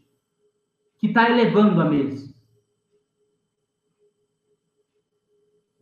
[1.05, 2.33] que está elevando a mesa.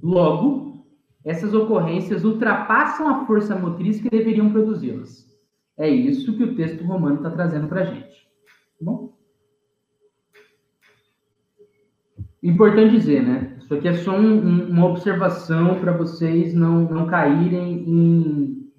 [0.01, 0.85] Logo,
[1.23, 5.31] essas ocorrências ultrapassam a força motriz que deveriam produzi-las.
[5.77, 8.27] É isso que o texto romano está trazendo para a gente.
[8.77, 9.13] Tá bom?
[12.43, 13.57] Importante dizer, né?
[13.59, 18.69] Isso aqui é só um, um, uma observação para vocês não, não caírem em,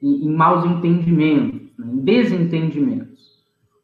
[0.00, 1.92] em, em maus entendimentos, né?
[1.92, 3.13] em desentendimentos.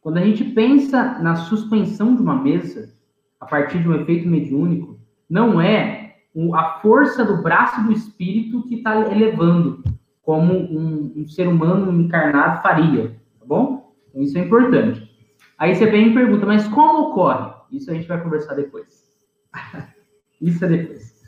[0.01, 2.95] Quando a gente pensa na suspensão de uma mesa,
[3.39, 4.99] a partir de um efeito mediúnico,
[5.29, 6.17] não é
[6.55, 9.83] a força do braço do espírito que está elevando,
[10.23, 13.95] como um, um, ser humano encarnado faria, tá bom?
[14.09, 15.11] Então, isso é importante.
[15.59, 17.53] Aí você vem e pergunta, mas como ocorre?
[17.73, 19.05] Isso a gente vai conversar depois.
[20.41, 21.21] isso é depois.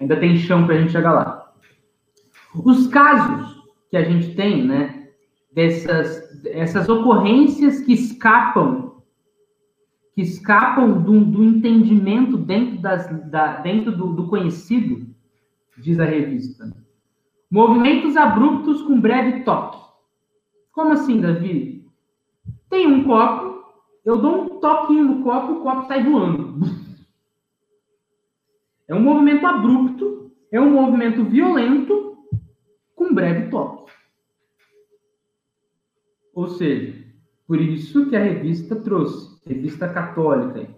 [0.00, 1.52] Ainda tem chão para a gente chegar lá.
[2.54, 5.08] Os casos que a gente tem, né,
[5.52, 8.92] dessas essas ocorrências que escapam
[10.14, 15.06] que escapam do, do entendimento dentro, das, da, dentro do, do conhecido,
[15.78, 16.70] diz a revista.
[17.50, 19.78] Movimentos abruptos com breve toque.
[20.72, 21.86] Como assim, Davi?
[22.68, 23.64] Tem um copo,
[24.04, 26.60] eu dou um toquinho no copo, o copo sai voando.
[28.88, 32.18] É um movimento abrupto, é um movimento violento
[32.94, 33.81] com breve toque.
[36.34, 36.94] Ou seja,
[37.46, 40.68] por isso que a revista trouxe, revista católica,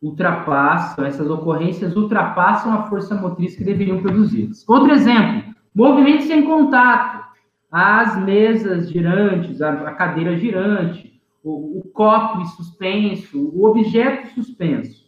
[0.00, 4.68] ultrapassam, essas ocorrências ultrapassam a força motriz que deveriam produzi-las.
[4.68, 7.22] Outro exemplo, movimento sem contato,
[7.70, 15.06] as mesas girantes, a, cadeira girante, o, o copo suspenso, o objeto suspenso,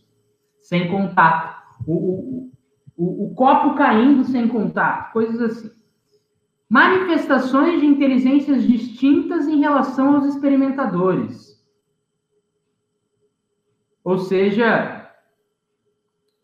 [0.62, 2.50] sem contato, o,
[2.96, 5.83] o, o copo caindo sem contato, coisas assim
[6.74, 11.64] manifestações de inteligências distintas em relação aos experimentadores.
[14.02, 15.08] Ou seja,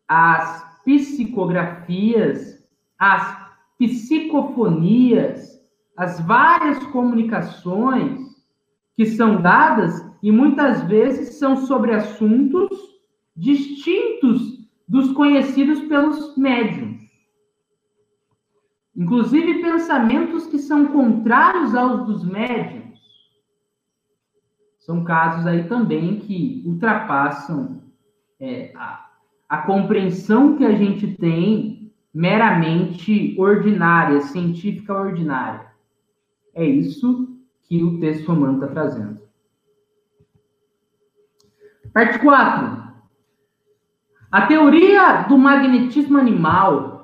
[0.06, 2.64] as psicografias,
[2.96, 3.44] as
[3.76, 5.60] psicofonias,
[5.96, 8.20] as várias comunicações
[8.96, 12.70] que são dadas e muitas vezes são sobre assuntos
[13.36, 16.99] distintos dos conhecidos pelos médiums.
[19.00, 23.00] Inclusive pensamentos que são contrários aos dos médiums.
[24.78, 27.80] São casos aí também que ultrapassam
[28.38, 29.08] é, a,
[29.48, 35.66] a compreensão que a gente tem meramente ordinária, científica ordinária.
[36.54, 37.26] É isso
[37.62, 39.18] que o texto romano está trazendo.
[41.90, 42.82] Parte 4.
[44.30, 46.99] A teoria do magnetismo animal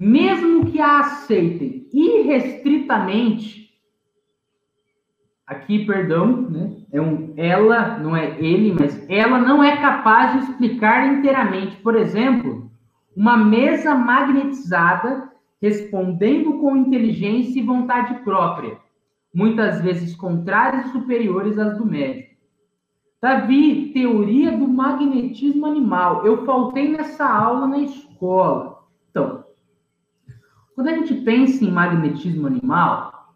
[0.00, 3.70] mesmo que a aceitem irrestritamente,
[5.46, 6.76] aqui, perdão, né?
[6.90, 11.76] É um ela, não é ele, mas ela não é capaz de explicar inteiramente.
[11.78, 12.70] Por exemplo,
[13.14, 15.30] uma mesa magnetizada
[15.60, 18.78] respondendo com inteligência e vontade própria,
[19.34, 22.30] muitas vezes contrárias e superiores às do médico.
[23.20, 26.24] Davi, teoria do magnetismo animal.
[26.24, 28.78] Eu faltei nessa aula na escola.
[29.10, 29.44] Então,
[30.74, 33.34] quando a gente pensa em magnetismo animal,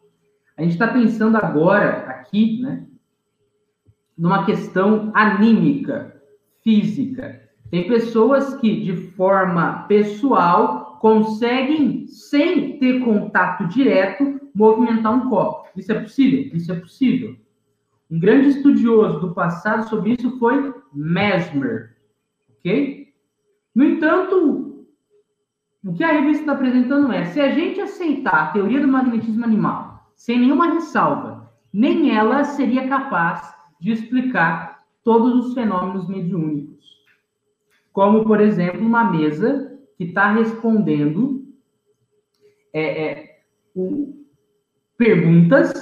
[0.57, 2.87] a gente está pensando agora, aqui, né,
[4.17, 6.23] numa questão anímica,
[6.63, 7.43] física.
[7.71, 15.69] Tem pessoas que, de forma pessoal, conseguem, sem ter contato direto, movimentar um copo.
[15.77, 16.57] Isso é possível?
[16.57, 17.37] Isso é possível.
[18.11, 21.97] Um grande estudioso do passado sobre isso foi Mesmer,
[22.59, 23.13] ok?
[23.75, 24.74] No entanto,
[25.85, 29.45] o que a revista está apresentando é: se a gente aceitar a teoria do magnetismo
[29.45, 36.85] animal sem nenhuma ressalva, nem ela seria capaz de explicar todos os fenômenos mediúnicos.
[37.93, 41.45] Como, por exemplo, uma mesa que está respondendo
[42.73, 43.39] é, é,
[43.75, 44.25] o,
[44.97, 45.73] perguntas,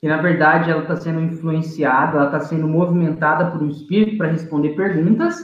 [0.00, 4.30] que na verdade ela está sendo influenciada, ela está sendo movimentada por um espírito para
[4.30, 5.42] responder perguntas,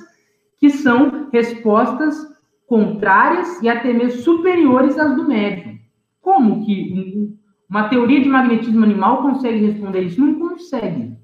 [0.58, 2.32] que são respostas
[2.72, 5.78] contrárias e até mesmo superiores às do médium.
[6.22, 7.36] Como que
[7.68, 10.18] uma teoria de magnetismo animal consegue responder isso?
[10.18, 11.14] Não consegue.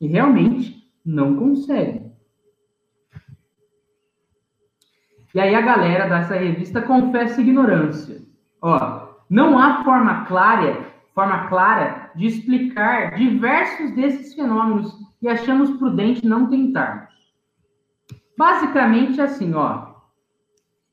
[0.00, 2.10] E realmente não consegue.
[5.32, 8.20] E aí a galera dessa revista confessa ignorância.
[8.60, 16.26] Ó, não há forma clara, forma clara de explicar diversos desses fenômenos e achamos prudente
[16.26, 17.14] não tentarmos.
[18.36, 19.89] Basicamente assim, ó,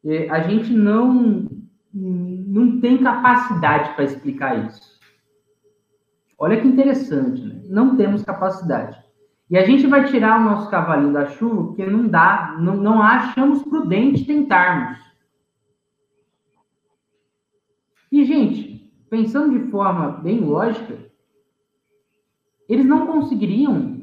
[0.08, 1.48] é, a gente não
[1.94, 4.98] não tem capacidade para explicar isso.
[6.38, 7.62] Olha que interessante, né?
[7.68, 8.98] Não temos capacidade.
[9.50, 13.02] E a gente vai tirar o nosso cavalinho da chuva porque não dá, não, não
[13.02, 15.00] achamos prudente tentarmos.
[18.12, 20.98] E, gente, pensando de forma bem lógica,
[22.70, 24.02] eles não conseguiriam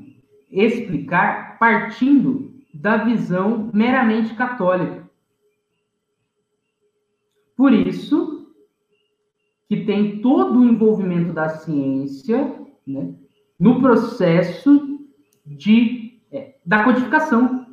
[0.51, 5.04] explicar partindo da visão meramente católica.
[7.57, 8.53] Por isso
[9.69, 13.15] que tem todo o envolvimento da ciência né,
[13.59, 15.01] no processo
[15.47, 17.67] de, é, da codificação,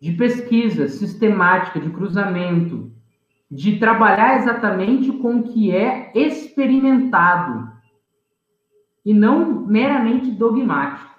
[0.00, 2.92] de pesquisa sistemática, de cruzamento,
[3.50, 7.72] de trabalhar exatamente com o que é experimentado
[9.04, 11.14] e não meramente dogmático.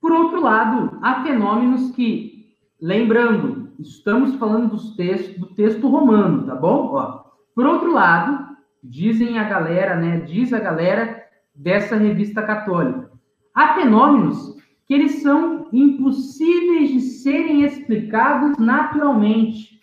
[0.00, 6.54] Por outro lado, há fenômenos que, lembrando, estamos falando dos textos, do texto romano, tá
[6.54, 6.94] bom?
[6.94, 7.24] Ó,
[7.54, 10.20] por outro lado, dizem a galera, né?
[10.20, 11.24] Diz a galera
[11.54, 13.10] dessa revista católica.
[13.54, 14.56] Há fenômenos
[14.86, 19.80] que eles são impossíveis de serem explicados naturalmente.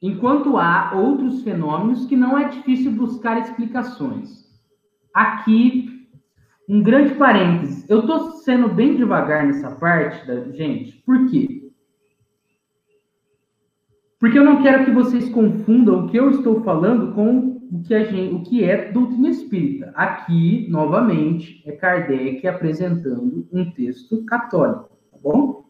[0.00, 4.44] Enquanto há outros fenômenos que não é difícil buscar explicações.
[5.12, 5.93] Aqui,
[6.68, 7.88] um grande parênteses.
[7.88, 11.70] Eu estou sendo bem devagar nessa parte, da gente, por quê?
[14.18, 17.94] Porque eu não quero que vocês confundam o que eu estou falando com o que,
[17.94, 19.92] a gente, o que é doutrina espírita.
[19.94, 25.64] Aqui, novamente, é Kardec apresentando um texto católico, tá bom?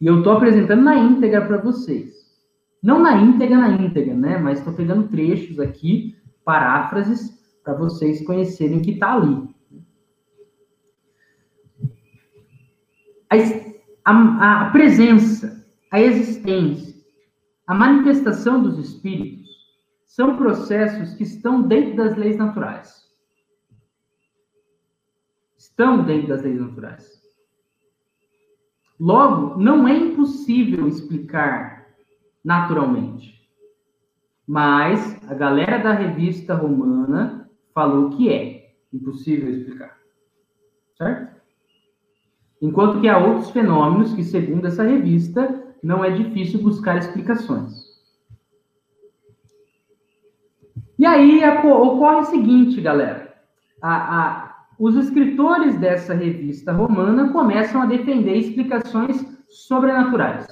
[0.00, 2.20] E eu estou apresentando na íntegra para vocês.
[2.82, 4.38] Não na íntegra, na íntegra, né?
[4.38, 9.49] Mas estou pegando trechos aqui, paráfrases, para vocês conhecerem o que está ali.
[13.30, 17.00] A, a, presença, a existência,
[17.66, 19.48] a manifestação dos espíritos
[20.04, 23.08] são processos que estão dentro das leis naturais.
[25.56, 27.20] Estão dentro das leis naturais.
[28.98, 31.86] Logo, não é impossível explicar
[32.44, 33.40] naturalmente.
[34.46, 39.96] Mas a galera da revista romana falou que é impossível explicar.
[40.98, 41.39] Certo?
[42.60, 47.90] Enquanto que há outros fenômenos que, segundo essa revista, não é difícil buscar explicações.
[50.98, 53.34] E aí ocorre o seguinte, galera.
[53.80, 60.46] A, a, os escritores dessa revista romana começam a defender explicações sobrenaturais.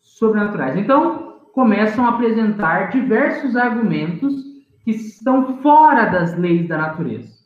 [0.00, 0.78] Sobrenaturais.
[0.78, 4.34] Então, começam a apresentar diversos argumentos
[4.82, 7.37] que estão fora das leis da natureza.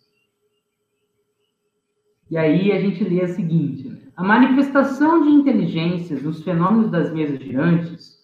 [2.33, 3.99] E aí a gente lê a seguinte: né?
[4.16, 8.18] a manifestação de inteligências nos fenômenos das mesas girantes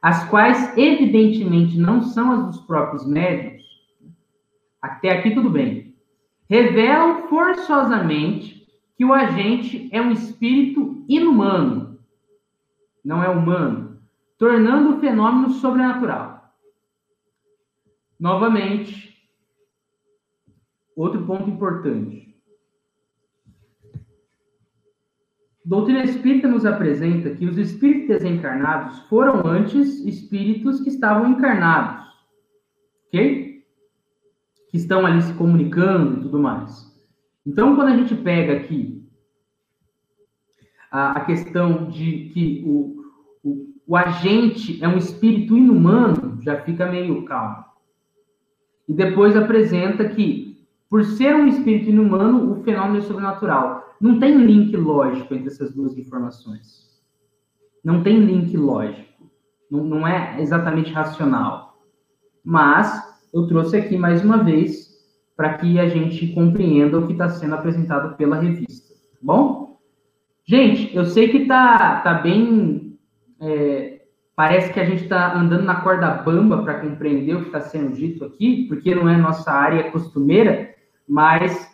[0.00, 3.64] as quais evidentemente não são as dos próprios médios,
[4.80, 5.92] até aqui tudo bem,
[6.48, 8.64] revelam forçosamente
[8.96, 11.98] que o agente é um espírito inumano,
[13.04, 14.00] não é humano,
[14.38, 16.54] tornando o fenômeno sobrenatural.
[18.20, 19.20] Novamente,
[20.94, 22.27] outro ponto importante.
[25.68, 32.06] Doutrina espírita nos apresenta que os espíritos desencarnados foram antes espíritos que estavam encarnados,
[33.08, 33.62] ok?
[34.70, 36.90] Que estão ali se comunicando e tudo mais.
[37.46, 39.06] Então, quando a gente pega aqui
[40.90, 43.02] a, a questão de que o,
[43.44, 47.62] o, o agente é um espírito inumano, já fica meio calmo.
[48.88, 53.87] E depois apresenta que, por ser um espírito inumano, o fenômeno é sobrenatural.
[54.00, 56.88] Não tem link lógico entre essas duas informações.
[57.84, 59.30] Não tem link lógico.
[59.70, 61.78] Não, não é exatamente racional.
[62.44, 64.88] Mas eu trouxe aqui mais uma vez
[65.36, 68.94] para que a gente compreenda o que está sendo apresentado pela revista.
[68.94, 69.78] Tá bom?
[70.44, 72.98] Gente, eu sei que tá, tá bem.
[73.40, 74.02] É,
[74.34, 77.94] parece que a gente está andando na corda bamba para compreender o que está sendo
[77.94, 80.74] dito aqui, porque não é nossa área costumeira,
[81.06, 81.68] mas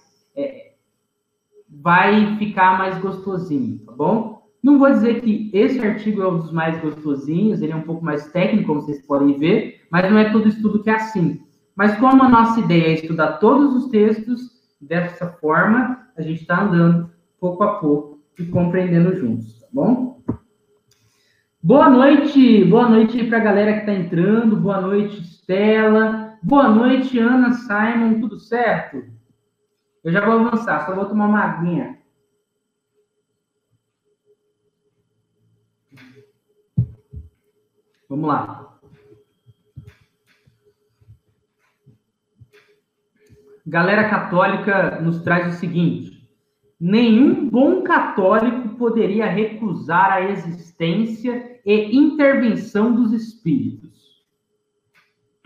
[1.83, 4.43] vai ficar mais gostosinho, tá bom?
[4.63, 8.05] Não vou dizer que esse artigo é um dos mais gostosinhos, ele é um pouco
[8.05, 11.41] mais técnico, como vocês podem ver, mas não é todo estudo que é assim.
[11.77, 14.55] Mas como a nossa ideia é estudar todos os textos
[14.87, 17.11] Dessa forma, a gente está andando
[17.41, 20.21] pouco a pouco e compreendendo juntos, tá bom?
[21.63, 27.19] Boa noite, boa noite para a galera que está entrando, boa noite, Stella, boa noite,
[27.19, 29.05] Ana, Simon, tudo certo?
[30.05, 31.99] Eu já vou avançar, só vou tomar uma aguinha.
[38.07, 38.79] Vamos lá.
[43.67, 46.29] Galera católica nos traz o seguinte:
[46.79, 54.23] nenhum bom católico poderia recusar a existência e intervenção dos espíritos.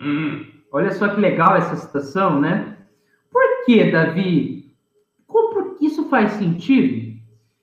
[0.00, 2.77] Hum, olha só que legal essa citação, né?
[3.30, 4.72] Por que, Davi?
[5.26, 7.18] Como isso faz sentido?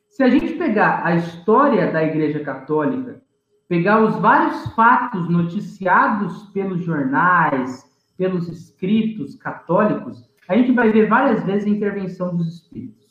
[0.08, 3.22] Se a gente pegar a história da Igreja Católica,
[3.68, 7.84] pegar os vários fatos noticiados pelos jornais,
[8.18, 13.06] pelos escritos católicos, a gente vai ver várias vezes a intervenção dos espíritos.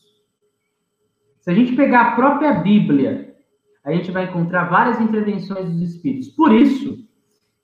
[1.41, 3.35] Se a gente pegar a própria Bíblia,
[3.85, 6.29] a gente vai encontrar várias intervenções dos espíritos.
[6.29, 7.07] Por isso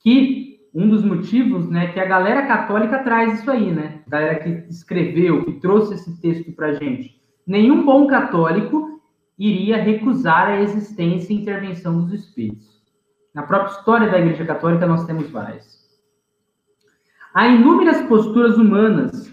[0.01, 4.03] que um dos motivos, né, que a galera católica traz isso aí, né?
[4.07, 7.21] A galera que escreveu, que trouxe esse texto para gente.
[7.47, 9.01] Nenhum bom católico
[9.39, 12.81] iria recusar a existência e intervenção dos espíritos.
[13.35, 15.81] Na própria história da Igreja Católica nós temos várias.
[17.35, 19.31] Há inúmeras posturas humanas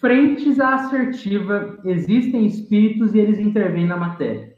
[0.00, 4.52] frentes à assertiva, existem espíritos e eles intervêm na matéria.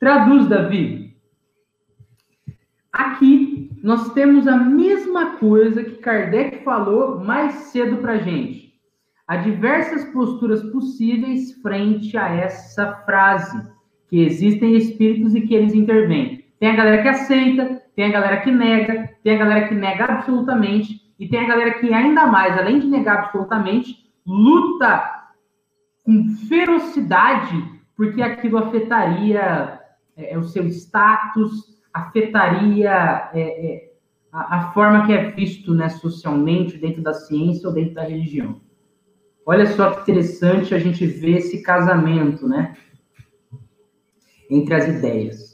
[0.00, 1.16] Traduz, Davi.
[2.92, 3.41] Aqui
[3.82, 8.72] nós temos a mesma coisa que Kardec falou mais cedo para gente.
[9.26, 13.60] Há diversas posturas possíveis frente a essa frase,
[14.08, 16.44] que existem espíritos e que eles intervêm.
[16.60, 20.04] Tem a galera que aceita, tem a galera que nega, tem a galera que nega
[20.04, 25.02] absolutamente, e tem a galera que ainda mais, além de negar absolutamente, luta
[26.04, 27.64] com ferocidade,
[27.96, 29.80] porque aquilo afetaria
[30.16, 33.92] é, o seu status, afetaria é, é,
[34.32, 38.60] a, a, forma que é visto né, socialmente dentro da ciência ou dentro da religião.
[39.44, 42.76] Olha só que interessante a gente ver esse casamento, né?
[44.48, 45.52] Entre as ideias.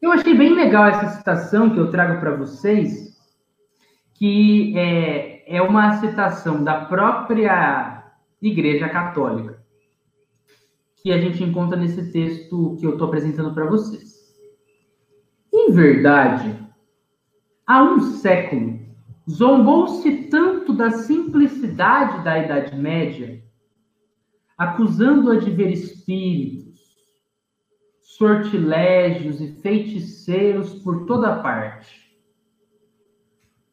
[0.00, 3.18] Eu achei bem legal essa citação que eu trago para vocês,
[4.14, 9.62] que é, é uma citação da própria Igreja Católica,
[11.02, 14.19] que a gente encontra nesse texto que eu estou apresentando para vocês.
[15.62, 16.56] Em verdade,
[17.66, 18.80] há um século,
[19.28, 23.42] zombou-se tanto da simplicidade da Idade Média,
[24.56, 26.80] acusando-a de ver espíritos,
[28.00, 32.10] sortilégios e feiticeiros por toda parte.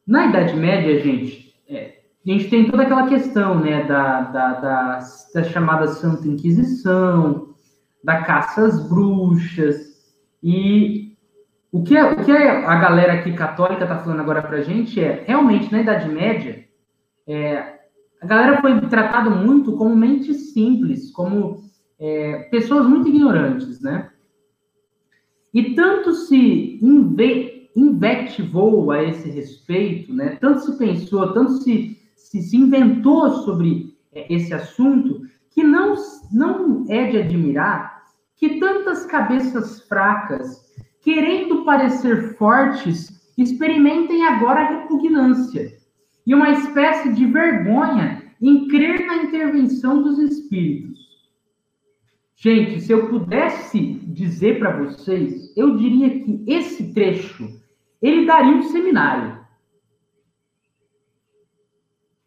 [0.06, 5.00] Na Idade Média, gente, é, a gente tem toda aquela questão né, da, da, da,
[5.34, 7.56] da chamada Santa Inquisição,
[8.04, 9.88] da caça às bruxas,
[10.44, 11.07] e
[11.72, 15.24] o que, o que a galera aqui católica está falando agora para a gente é,
[15.26, 16.66] realmente, na Idade Média,
[17.28, 17.78] é,
[18.22, 21.62] a galera foi tratada muito como mentes simples, como
[22.00, 24.10] é, pessoas muito ignorantes, né?
[25.54, 30.36] E tanto se inve invectivou a esse respeito, né?
[30.42, 35.94] tanto se pensou, tanto se, se, se inventou sobre é, esse assunto, que não,
[36.32, 38.04] não é de admirar
[38.36, 40.67] que tantas cabeças fracas,
[41.08, 45.72] querendo parecer fortes, experimentem agora a repugnância
[46.26, 51.00] e uma espécie de vergonha em crer na intervenção dos espíritos.
[52.36, 57.58] Gente, se eu pudesse dizer para vocês, eu diria que esse trecho
[58.02, 59.40] ele daria um seminário.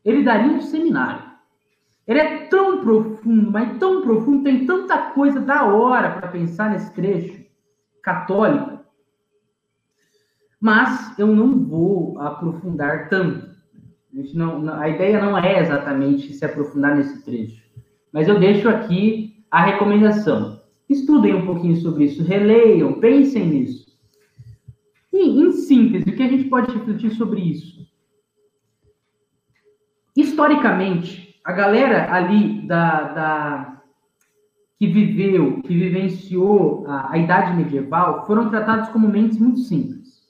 [0.03, 1.31] Ele daria um seminário.
[2.07, 6.91] Ele é tão profundo, mas tão profundo, tem tanta coisa da hora para pensar nesse
[6.95, 7.40] trecho
[8.03, 8.81] católico.
[10.61, 13.49] Mas eu não vou aprofundar tanto.
[14.13, 17.63] A, não, a ideia não é exatamente se aprofundar nesse trecho.
[18.13, 20.61] Mas eu deixo aqui a recomendação.
[20.89, 23.91] Estudem um pouquinho sobre isso, releiam, pensem nisso.
[25.13, 27.89] E, em síntese, o que a gente pode refletir sobre isso?
[30.17, 33.80] Historicamente, a galera ali da, da
[34.81, 40.23] que viveu, que vivenciou a, a Idade Medieval, foram tratados como mentes muito simples,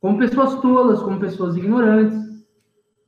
[0.00, 2.18] como pessoas tolas, como pessoas ignorantes.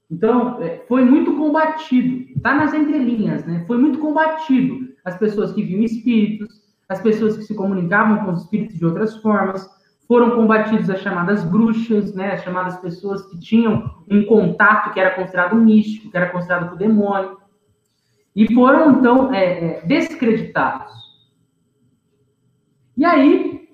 [0.09, 3.65] Então, é, foi muito combatido, tá nas entrelinhas, né?
[3.67, 8.43] Foi muito combatido as pessoas que viam espíritos, as pessoas que se comunicavam com os
[8.43, 9.69] espíritos de outras formas,
[10.07, 15.11] foram combatidos as chamadas bruxas, né, as chamadas pessoas que tinham um contato que era
[15.15, 17.39] considerado místico, que era considerado com o demônio,
[18.35, 20.93] e foram então é, é, descreditados.
[22.97, 23.69] E aí,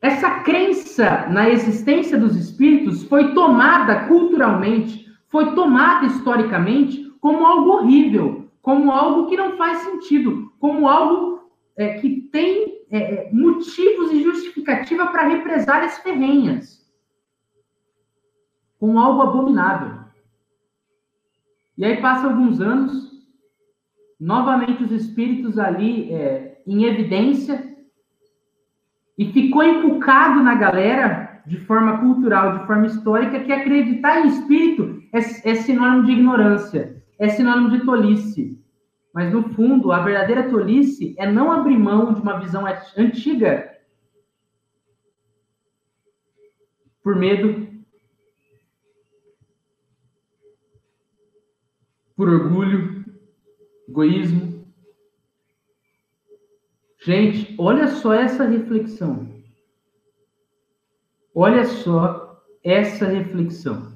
[0.00, 8.50] essa crença na existência dos espíritos foi tomada culturalmente, foi tomada historicamente como algo horrível,
[8.62, 14.22] como algo que não faz sentido, como algo é, que tem é, é motivos e
[14.22, 16.84] justificativa para represálias ferrenhas,
[18.78, 20.05] como algo abominável.
[21.76, 23.10] E aí passa alguns anos,
[24.18, 27.76] novamente os espíritos ali é, em evidência,
[29.18, 35.02] e ficou inculcado na galera, de forma cultural, de forma histórica, que acreditar em espírito
[35.12, 35.18] é,
[35.50, 38.62] é sinônimo de ignorância, é sinônimo de tolice.
[39.14, 42.64] Mas, no fundo, a verdadeira tolice é não abrir mão de uma visão
[42.96, 43.76] antiga
[47.02, 47.68] por medo,
[52.16, 53.04] por orgulho,
[53.86, 54.66] egoísmo.
[57.04, 59.28] Gente, olha só essa reflexão.
[61.34, 63.94] Olha só essa reflexão.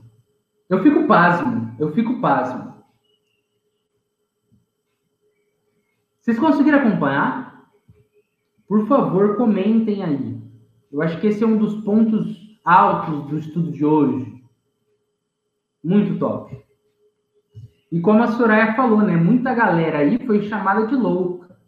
[0.68, 2.71] Eu fico pasmo, eu fico pasmo.
[6.21, 7.68] Vocês conseguiram acompanhar?
[8.68, 10.41] Por favor, comentem aí.
[10.93, 14.45] Eu acho que esse é um dos pontos altos do estudo de hoje.
[15.83, 16.70] Muito top.
[17.91, 19.16] E como a Soraya falou, né?
[19.16, 21.59] Muita galera aí foi chamada de louca.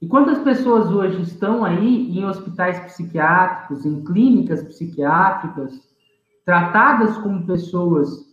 [0.00, 5.80] E quantas pessoas hoje estão aí em hospitais psiquiátricos, em clínicas psiquiátricas,
[6.44, 8.26] tratadas como pessoas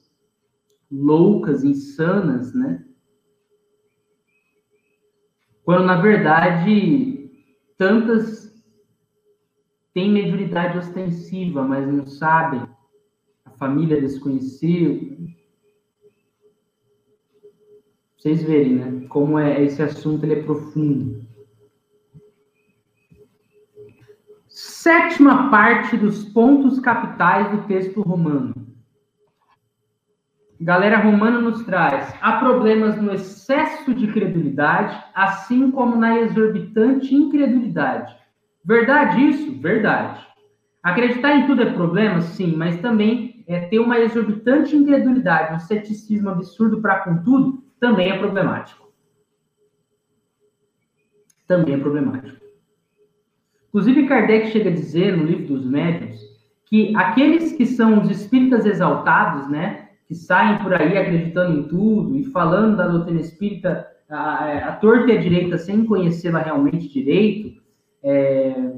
[0.91, 2.83] loucas, insanas, né?
[5.63, 7.31] Quando, na verdade,
[7.77, 8.53] tantas
[9.93, 12.67] têm mediunidade ostensiva, mas não sabem,
[13.45, 15.17] a família desconheceu.
[18.24, 19.05] Vocês verem, né?
[19.09, 21.26] Como é esse assunto ele é profundo.
[24.47, 28.55] Sétima parte dos pontos capitais do texto romano.
[30.57, 38.15] Galera Romana nos traz: há problemas no excesso de credulidade, assim como na exorbitante incredulidade.
[38.63, 39.59] Verdade isso?
[39.59, 40.26] Verdade.
[40.82, 42.21] Acreditar em tudo é problema?
[42.21, 48.11] Sim, mas também é, ter uma exorbitante incredulidade, um ceticismo absurdo para com tudo, também
[48.11, 48.88] é problemático.
[51.45, 52.41] Também é problemático.
[53.67, 56.17] Inclusive, Kardec chega a dizer no livro dos médiuns
[56.63, 62.15] que aqueles que são os espíritas exaltados, né, que saem por aí acreditando em tudo
[62.15, 67.61] e falando da doutrina espírita a, a torta e a direita sem conhecê-la realmente direito,
[68.01, 68.75] é,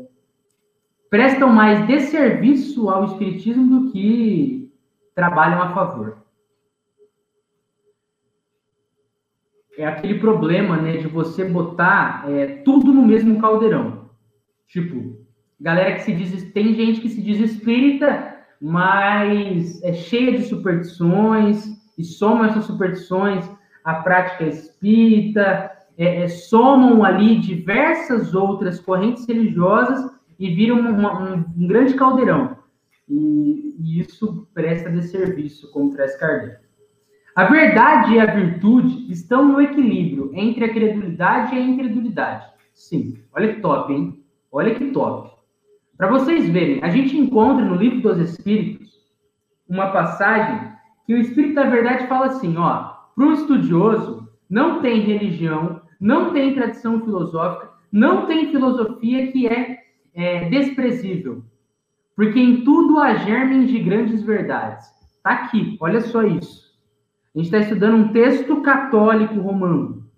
[1.11, 4.73] prestam mais desserviço ao espiritismo do que
[5.13, 6.24] trabalham a favor.
[9.77, 14.09] É aquele problema, né, de você botar é, tudo no mesmo caldeirão.
[14.67, 15.17] Tipo,
[15.59, 21.65] galera que se diz, tem gente que se diz espírita mas é cheia de superstições,
[21.97, 23.49] e somam essas superstições
[23.83, 31.45] à prática espírita, é, é, somam ali diversas outras correntes religiosas e viram uma, um,
[31.57, 32.57] um, grande caldeirão.
[33.07, 36.64] E, e isso presta de serviço, como traz Kardec.
[37.35, 42.45] A verdade e a virtude estão no equilíbrio entre a credulidade e a incredulidade.
[42.73, 44.23] Sim, olha que top, hein?
[44.49, 45.35] Olha que top.
[45.97, 48.89] Para vocês verem, a gente encontra no livro dos Espíritos
[49.67, 50.71] uma passagem
[51.05, 56.31] que o Espírito da Verdade fala assim, ó, para o estudioso não tem religião, não
[56.31, 59.79] tem tradição filosófica, não tem filosofia que é,
[60.13, 61.43] é desprezível,
[62.15, 64.87] porque em tudo há germes de grandes verdades.
[65.21, 66.64] Tá aqui, olha só isso.
[67.35, 70.09] A gente está estudando um texto católico romano.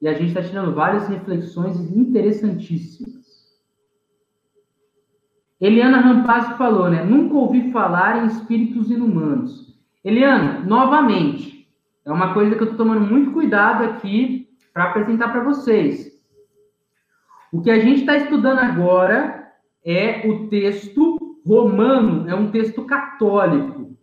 [0.00, 3.20] E a gente está tirando várias reflexões interessantíssimas.
[5.60, 7.04] Eliana Rampazzi falou, né?
[7.04, 9.78] Nunca ouvi falar em espíritos inumanos.
[10.02, 11.70] Eliana, novamente,
[12.06, 16.18] é uma coisa que eu estou tomando muito cuidado aqui para apresentar para vocês.
[17.52, 19.52] O que a gente está estudando agora
[19.84, 23.94] é o texto romano, é um texto católico.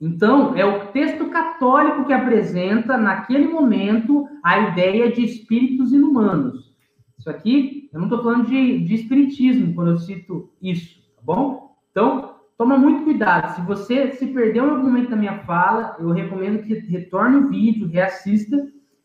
[0.00, 6.74] Então, é o texto católico que apresenta, naquele momento, a ideia de espíritos inumanos.
[7.18, 11.76] Isso aqui, eu não estou falando de, de espiritismo quando eu cito isso tá bom?
[11.90, 13.54] Então, toma muito cuidado.
[13.54, 17.48] Se você se perdeu em algum momento da minha fala, eu recomendo que retorne o
[17.48, 18.56] vídeo, reassista.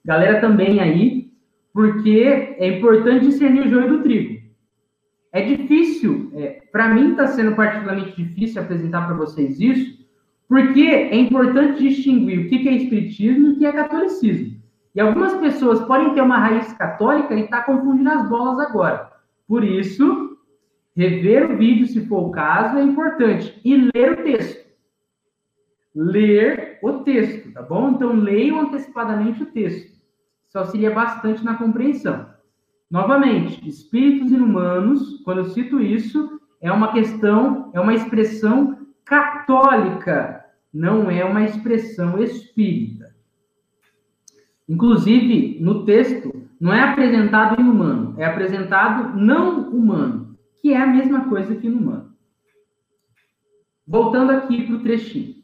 [0.03, 1.31] Galera também aí,
[1.73, 4.45] porque é importante discernir o joio do trigo.
[5.33, 10.04] É difícil, é, para mim está sendo particularmente difícil apresentar para vocês isso,
[10.47, 14.55] porque é importante distinguir o que é espiritismo e o que é catolicismo.
[14.93, 19.11] E algumas pessoas podem ter uma raiz católica e estar tá confundindo as bolas agora.
[19.47, 20.37] Por isso,
[20.95, 23.59] rever o vídeo, se for o caso, é importante.
[23.65, 24.65] E ler o texto.
[25.93, 27.91] Ler o texto, tá bom?
[27.91, 29.95] Então, leiam antecipadamente o texto.
[30.47, 32.27] Isso auxilia bastante na compreensão.
[32.89, 40.43] Novamente, espíritos inumanos, quando eu cito isso, é uma questão, é uma expressão católica,
[40.73, 43.15] não é uma expressão espírita.
[44.67, 51.29] Inclusive, no texto, não é apresentado inumano, é apresentado não humano, que é a mesma
[51.29, 52.13] coisa que inumano.
[53.87, 55.35] Voltando aqui para o trechinho.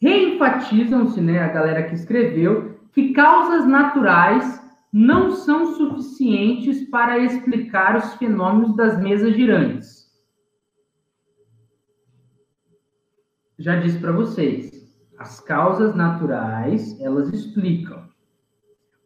[0.00, 8.14] Reenfatizam-se, né, a galera que escreveu, que causas naturais não são suficientes para explicar os
[8.14, 10.01] fenômenos das mesas girantes
[13.62, 14.72] já disse para vocês,
[15.18, 18.02] as causas naturais, elas explicam.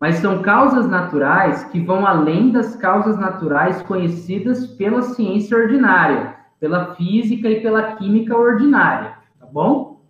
[0.01, 6.95] Mas são causas naturais que vão além das causas naturais conhecidas pela ciência ordinária, pela
[6.95, 10.03] física e pela química ordinária, tá bom?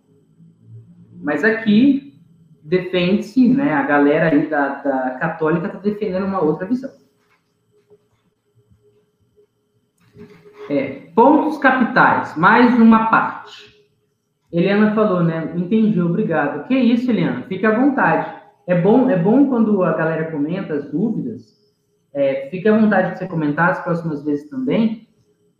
[1.21, 2.21] Mas aqui
[2.63, 6.91] defende-se, né, a galera aí da, da católica está defendendo uma outra visão.
[10.69, 13.76] É, pontos capitais, mais uma parte.
[14.51, 15.53] Eliana falou, né?
[15.55, 16.67] Entendi, obrigado.
[16.67, 17.43] Que isso, Eliana?
[17.43, 18.41] Fique à vontade.
[18.65, 21.57] É bom, é bom quando a galera comenta as dúvidas.
[22.13, 25.07] É, fique à vontade de você comentar as próximas vezes também,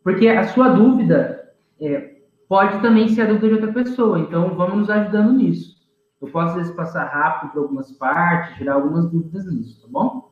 [0.04, 2.16] porque a sua dúvida é,
[2.48, 4.20] pode também ser a dúvida de outra pessoa.
[4.20, 5.76] Então, vamos nos ajudando nisso.
[6.22, 10.32] Eu posso, às vezes, passar rápido por algumas partes, tirar algumas dúvidas nisso, tá bom?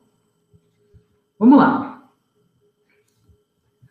[1.38, 1.96] Vamos lá.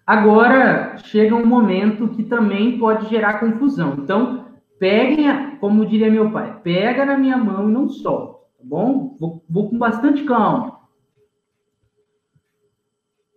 [0.05, 3.95] Agora chega um momento que também pode gerar confusão.
[3.97, 4.44] Então,
[4.77, 9.15] Peguem, como diria meu pai, pega na minha mão e não solta, tá bom?
[9.19, 10.81] Vou, vou com bastante calma.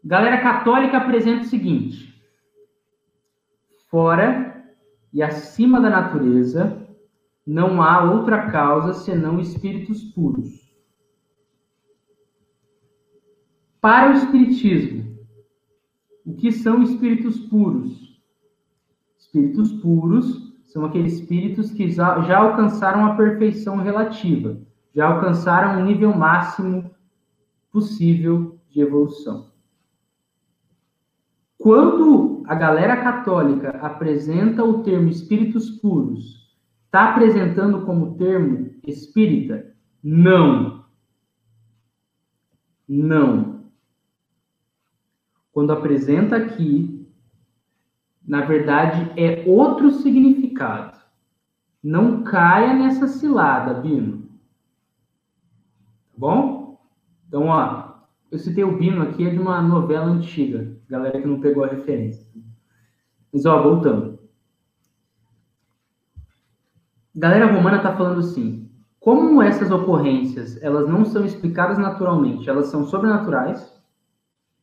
[0.05, 2.20] Galera católica apresenta o seguinte:
[3.89, 4.64] fora
[5.12, 6.86] e acima da natureza
[7.47, 10.68] não há outra causa senão espíritos puros.
[13.80, 15.18] Para o espiritismo,
[16.26, 18.20] o que são espíritos puros?
[19.16, 24.61] Espíritos puros são aqueles espíritos que já, alcançaram a perfeição relativa,
[24.95, 26.91] já alcançaram o nível máximo
[27.73, 29.51] possível de evolução.
[31.57, 36.55] Quando a galera católica apresenta o termo espíritos puros,
[36.85, 39.75] está apresentando como termo espírita?
[40.03, 40.85] Não.
[42.87, 43.64] Não.
[45.51, 46.99] Quando apresenta aqui,
[48.29, 50.38] na verdade, é outro significado.
[51.83, 54.23] Não caia nessa cilada, Bino.
[56.13, 56.81] Tá bom?
[57.27, 57.95] Então, ó,
[58.31, 60.77] eu citei o Bino aqui, é de uma novela antiga.
[60.89, 62.27] Galera que não pegou a referência.
[63.33, 64.19] Mas, ó, voltando.
[67.15, 72.85] Galera romana tá falando assim, como essas ocorrências, elas não são explicadas naturalmente, elas são
[72.85, 73.77] sobrenaturais,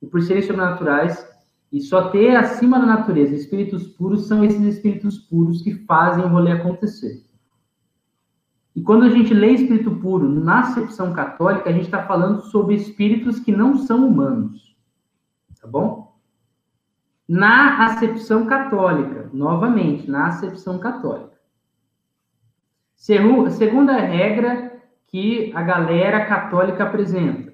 [0.02, 1.28] e por serem sobrenaturais,
[1.76, 6.30] e só ter acima da natureza espíritos puros são esses espíritos puros que fazem o
[6.30, 7.22] rolê acontecer.
[8.74, 12.76] E quando a gente lê espírito puro na acepção católica, a gente está falando sobre
[12.76, 14.74] espíritos que não são humanos.
[15.62, 16.18] Tá bom?
[17.28, 21.36] Na acepção católica, novamente, na acepção católica.
[22.96, 27.45] Segunda regra que a galera católica apresenta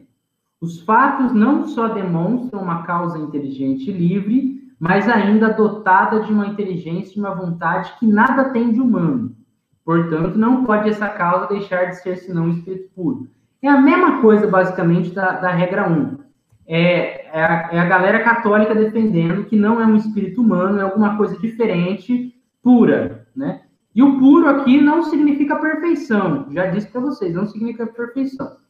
[0.62, 6.46] os fatos não só demonstram uma causa inteligente e livre, mas ainda dotada de uma
[6.46, 9.36] inteligência e uma vontade que nada tem de humano.
[9.84, 13.28] Portanto, não pode essa causa deixar de ser senão um espírito puro.
[13.60, 16.20] É a mesma coisa, basicamente, da, da regra 1.
[16.68, 20.84] É, é, a, é a galera católica defendendo que não é um espírito humano, é
[20.84, 23.62] alguma coisa diferente, pura, né?
[23.94, 26.48] E o puro aqui não significa perfeição.
[26.52, 28.61] Já disse para vocês, não significa perfeição.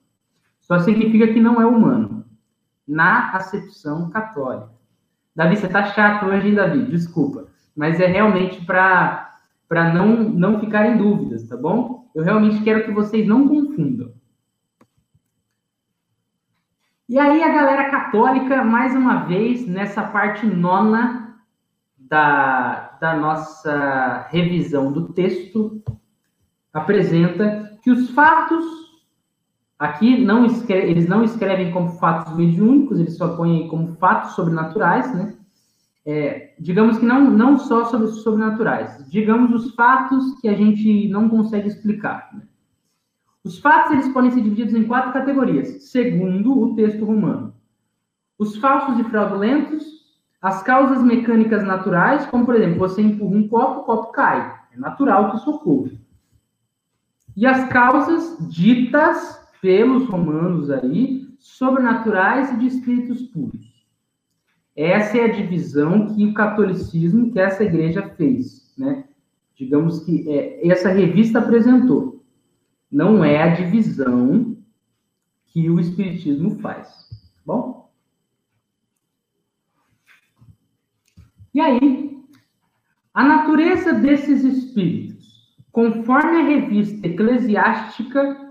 [0.62, 2.26] Só significa que não é humano,
[2.88, 4.72] na acepção católica.
[5.36, 6.86] Davi, você tá chato hoje, Davi?
[6.86, 7.48] Desculpa.
[7.76, 9.34] Mas é realmente para
[9.94, 12.10] não, não ficar em dúvidas, tá bom?
[12.14, 14.14] Eu realmente quero que vocês não confundam.
[17.08, 21.38] E aí, a galera católica, mais uma vez, nessa parte nona
[21.98, 25.84] da, da nossa revisão do texto,
[26.74, 28.66] apresenta que os fatos
[29.82, 35.12] Aqui não escreve, eles não escrevem como fatos mediúnicos, eles só põem como fatos sobrenaturais,
[35.12, 35.34] né?
[36.06, 41.28] É, digamos que não, não só sobre sobrenaturais, digamos os fatos que a gente não
[41.28, 42.30] consegue explicar.
[42.32, 42.44] Né?
[43.44, 47.52] Os fatos eles podem ser divididos em quatro categorias, segundo o texto romano.
[48.38, 49.84] Os falsos e fraudulentos,
[50.40, 54.60] as causas mecânicas naturais, como por exemplo, você empurra um copo, o copo cai.
[54.76, 55.90] É natural que isso ocorra.
[57.36, 63.86] E as causas ditas pelos romanos aí, sobrenaturais e de espíritos puros.
[64.76, 69.06] Essa é a divisão que o catolicismo, que essa igreja fez, né?
[69.56, 72.26] Digamos que é, essa revista apresentou.
[72.92, 74.58] Não é a divisão
[75.46, 77.10] que o espiritismo faz.
[77.46, 77.92] Bom?
[81.54, 82.24] E aí,
[83.14, 88.51] a natureza desses espíritos, conforme a revista eclesiástica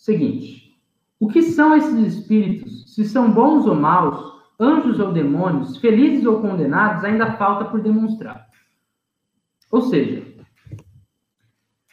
[0.00, 0.80] Seguinte:
[1.18, 2.94] o que são esses espíritos?
[2.94, 4.18] Se são bons ou maus,
[4.58, 8.48] anjos ou demônios, felizes ou condenados, ainda falta por demonstrar.
[9.70, 10.26] Ou seja,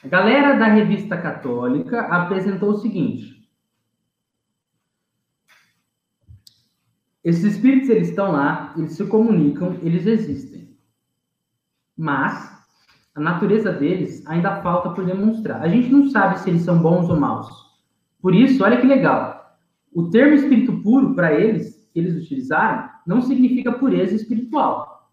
[0.02, 3.46] a galera da revista católica apresentou o seguinte:
[7.26, 10.78] esses espíritos eles estão lá, eles se comunicam, eles existem.
[11.98, 12.58] Mas
[13.14, 15.62] a natureza deles ainda falta por demonstrar.
[15.62, 17.67] A gente não sabe se eles são bons ou maus.
[18.22, 19.58] Por isso, olha que legal.
[19.94, 25.10] O termo espírito puro, para eles, que eles utilizaram, não significa pureza espiritual.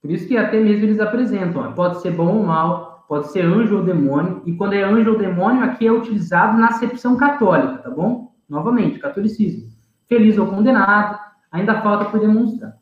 [0.00, 3.78] Por isso que até mesmo eles apresentam, pode ser bom ou mal, pode ser anjo
[3.78, 7.90] ou demônio, e quando é anjo ou demônio, aqui é utilizado na acepção católica, tá
[7.90, 8.32] bom?
[8.48, 9.68] Novamente, catolicismo.
[10.06, 11.18] Feliz ou condenado,
[11.50, 12.78] ainda falta por demonstrar.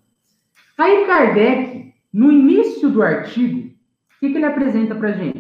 [0.78, 5.35] Aí Kardec, no início do artigo, o que, que ele apresenta para gente?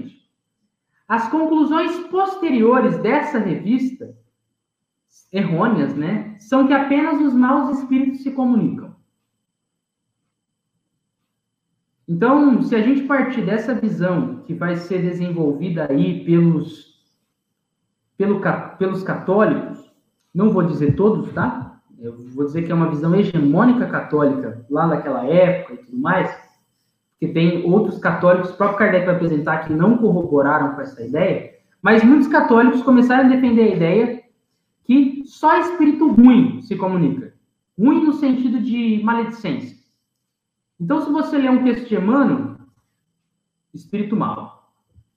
[1.08, 4.16] As conclusões posteriores dessa revista,
[5.32, 8.94] errôneas, né, são que apenas os maus espíritos se comunicam.
[12.08, 17.04] Então, se a gente partir dessa visão que vai ser desenvolvida aí pelos,
[18.16, 18.40] pelo,
[18.78, 19.92] pelos católicos,
[20.32, 21.80] não vou dizer todos, tá?
[21.98, 26.45] Eu vou dizer que é uma visão hegemônica católica lá naquela época e tudo mais
[27.18, 31.54] que tem outros católicos, o próprio Kardec vai apresentar, que não corroboraram com essa ideia,
[31.80, 34.22] mas muitos católicos começaram a defender a ideia
[34.84, 37.34] que só espírito ruim se comunica.
[37.78, 39.76] Ruim no sentido de maledicência.
[40.80, 42.56] Então, se você ler um texto de Emmanuel,
[43.74, 44.72] espírito mal.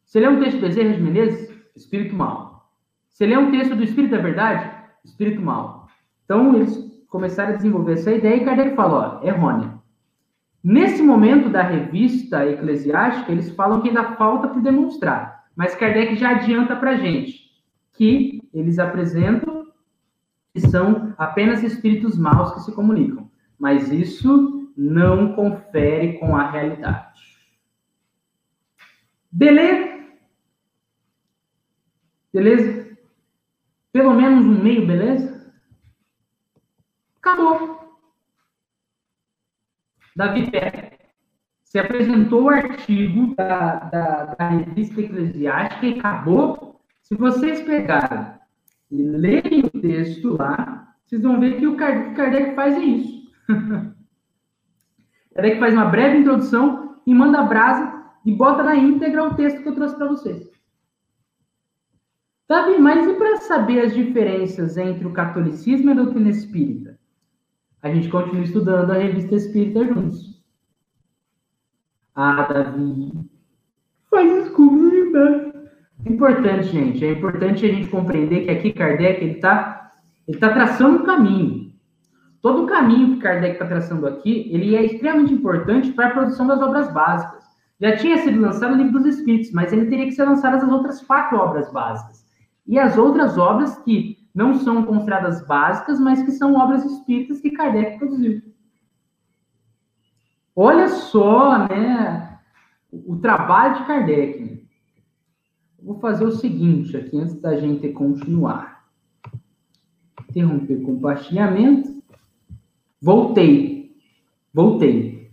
[0.06, 2.72] Se ler um texto do Bezerra de Menezes, espírito mal.
[3.10, 4.72] Se ler um texto do Espírito da Verdade,
[5.04, 5.88] espírito mal.
[6.24, 9.79] Então, eles começaram a desenvolver essa ideia e Kardec falou, ó, errônea.
[10.64, 16.32] Nesse momento da revista eclesiástica, eles falam que ainda falta por demonstrar, mas Kardec já
[16.32, 17.50] adianta para a gente
[17.94, 19.68] que eles apresentam
[20.54, 27.20] que são apenas espíritos maus que se comunicam, mas isso não confere com a realidade.
[29.32, 30.00] Beleza?
[32.34, 32.98] Beleza?
[33.92, 35.52] Pelo menos um meio, beleza?
[37.22, 37.79] Acabou.
[40.16, 40.98] Davi Pérez,
[41.64, 46.82] se apresentou o artigo da, da, da revista eclesiástica e acabou.
[47.04, 48.34] Se vocês pegarem
[48.92, 53.32] e lerem o texto lá, vocês vão ver que o Kardec faz isso.
[55.34, 59.62] Kardec faz uma breve introdução e manda a brasa e bota na íntegra o texto
[59.62, 60.50] que eu trouxe para vocês.
[62.48, 66.89] Davi, mas e para saber as diferenças entre o catolicismo e a doutrina espírita?
[67.82, 70.40] A gente continua estudando a revista Espírita juntos.
[72.16, 73.14] Ah, Davi,
[74.10, 75.54] faz isso né?
[76.06, 79.92] Importante, gente, é importante a gente compreender que aqui Kardec ele está
[80.28, 81.74] ele tá traçando um caminho.
[82.42, 86.46] Todo o caminho que Kardec está traçando aqui, ele é extremamente importante para a produção
[86.48, 87.44] das obras básicas.
[87.82, 90.64] Já tinha sido lançado o Livro dos Espíritos, mas ele teria que ser lançado as
[90.64, 92.24] outras quatro obras básicas.
[92.68, 97.52] E as outras obras que não são consideradas básicas, mas que são obras espíritas que
[97.52, 98.42] Kardec produziu.
[100.56, 102.40] Olha só, né,
[102.90, 104.66] o trabalho de Kardec.
[105.84, 108.86] Vou fazer o seguinte aqui, antes da gente continuar.
[110.30, 112.02] Interromper compartilhamento.
[113.02, 113.94] Voltei.
[114.54, 115.32] Voltei.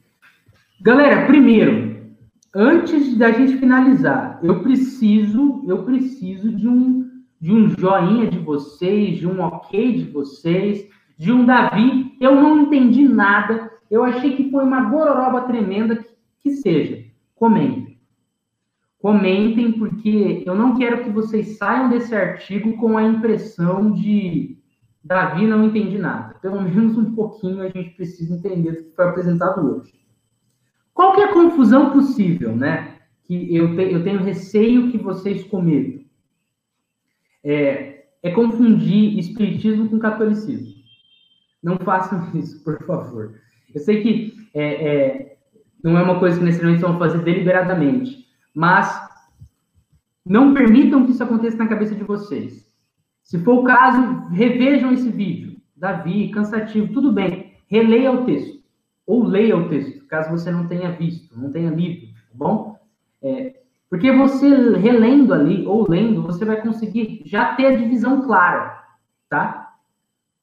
[0.80, 2.16] Galera, primeiro,
[2.52, 7.05] antes da gente finalizar, eu preciso, eu preciso de um
[7.40, 10.88] de um joinha de vocês, de um ok de vocês,
[11.18, 12.16] de um Davi.
[12.20, 13.70] Eu não entendi nada.
[13.90, 16.04] Eu achei que foi uma gororoba tremenda
[16.40, 17.04] que, seja.
[17.34, 17.98] Comentem.
[18.98, 24.56] comentem, porque eu não quero que vocês saiam desse artigo com a impressão de
[25.06, 26.34] Davi não entendi nada.
[26.40, 29.94] Pelo menos um pouquinho a gente precisa entender do que foi apresentado hoje.
[30.92, 32.96] Qual que é a confusão possível, né?
[33.22, 36.05] Que eu, te, eu tenho receio que vocês cometam.
[37.46, 40.74] É, é confundir espiritismo com catolicismo.
[41.62, 43.34] Não façam isso, por favor.
[43.74, 45.36] Eu sei que é, é,
[45.82, 49.00] não é uma coisa que necessariamente vão fazer deliberadamente, mas
[50.24, 52.66] não permitam que isso aconteça na cabeça de vocês.
[53.22, 55.56] Se for o caso, revejam esse vídeo.
[55.76, 57.52] Davi, cansativo, tudo bem.
[57.68, 58.56] Releia o texto.
[59.06, 62.76] Ou leia o texto, caso você não tenha visto, não tenha lido, tá bom?
[63.22, 63.54] É,
[63.96, 68.78] porque você relendo ali, ou lendo, você vai conseguir já ter a divisão clara,
[69.26, 69.72] tá?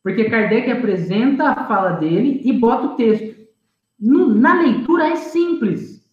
[0.01, 3.47] Porque Kardec apresenta a fala dele e bota o texto.
[3.99, 6.03] No, na leitura é simples.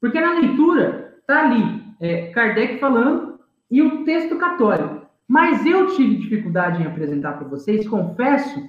[0.00, 5.06] Porque na leitura tá ali é, Kardec falando e o texto católico.
[5.26, 8.62] Mas eu tive dificuldade em apresentar para vocês, confesso,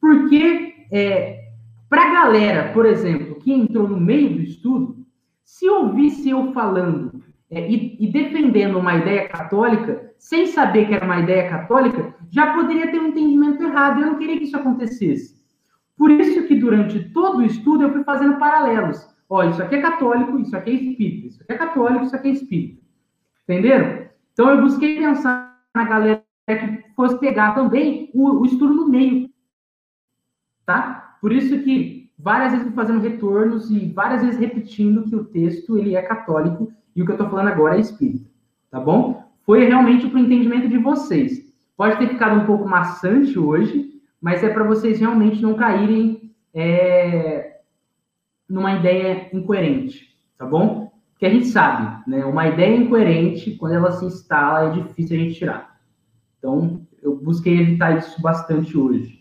[0.00, 1.50] porque é,
[1.86, 5.06] para a galera, por exemplo, que entrou no meio do estudo,
[5.44, 11.04] se ouvisse eu falando é, e, e, defendendo uma ideia católica, sem saber que era
[11.04, 14.00] uma ideia católica, já poderia ter um entendimento errado.
[14.00, 15.38] Eu não queria que isso acontecesse.
[15.96, 19.08] Por isso que durante todo o estudo eu fui fazendo paralelos.
[19.30, 22.28] Ó, isso aqui é católico, isso aqui é espírita, isso aqui é católico, isso aqui
[22.28, 22.82] é espírita.
[23.44, 24.08] Entenderam?
[24.32, 29.30] Então eu busquei pensar na galera que fosse pegar também o, o estudo no meio.
[30.64, 31.16] Tá?
[31.20, 35.94] Por isso que várias vezes fazendo retornos e várias vezes repetindo que o texto ele
[35.94, 38.28] é católico e o que eu estou falando agora é espírita.
[38.70, 39.24] Tá bom?
[39.44, 41.48] Foi realmente para o entendimento de vocês.
[41.76, 47.60] Pode ter ficado um pouco maçante hoje, mas é para vocês realmente não caírem é,
[48.48, 50.92] numa ideia incoerente, tá bom?
[51.12, 52.24] Porque a gente sabe, né?
[52.24, 55.80] Uma ideia incoerente, quando ela se instala, é difícil a gente tirar.
[56.38, 59.17] Então, eu busquei evitar isso bastante hoje.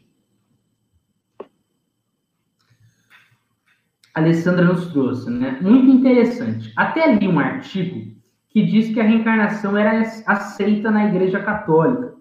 [4.18, 5.60] Alessandra nos trouxe, né?
[5.62, 6.74] Muito interessante.
[6.76, 8.16] Até li um artigo
[8.50, 12.16] que diz que a reencarnação era aceita na Igreja Católica.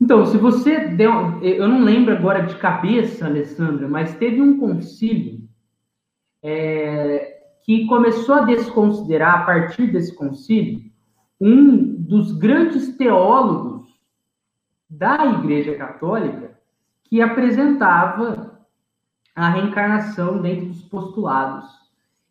[0.00, 1.42] Então, se você deu.
[1.42, 5.40] Eu não lembro agora de cabeça, Alessandra, mas teve um concílio
[6.42, 10.80] é, que começou a desconsiderar, a partir desse concílio,
[11.40, 13.88] um dos grandes teólogos
[14.88, 16.56] da Igreja Católica
[17.04, 18.49] que apresentava
[19.34, 21.66] a reencarnação dentro dos postulados.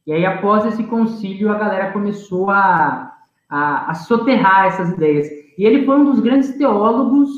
[0.06, 3.14] E aí, após esse concílio, a galera começou a,
[3.50, 5.28] a, a soterrar essas ideias.
[5.58, 7.30] E ele foi um dos grandes teólogos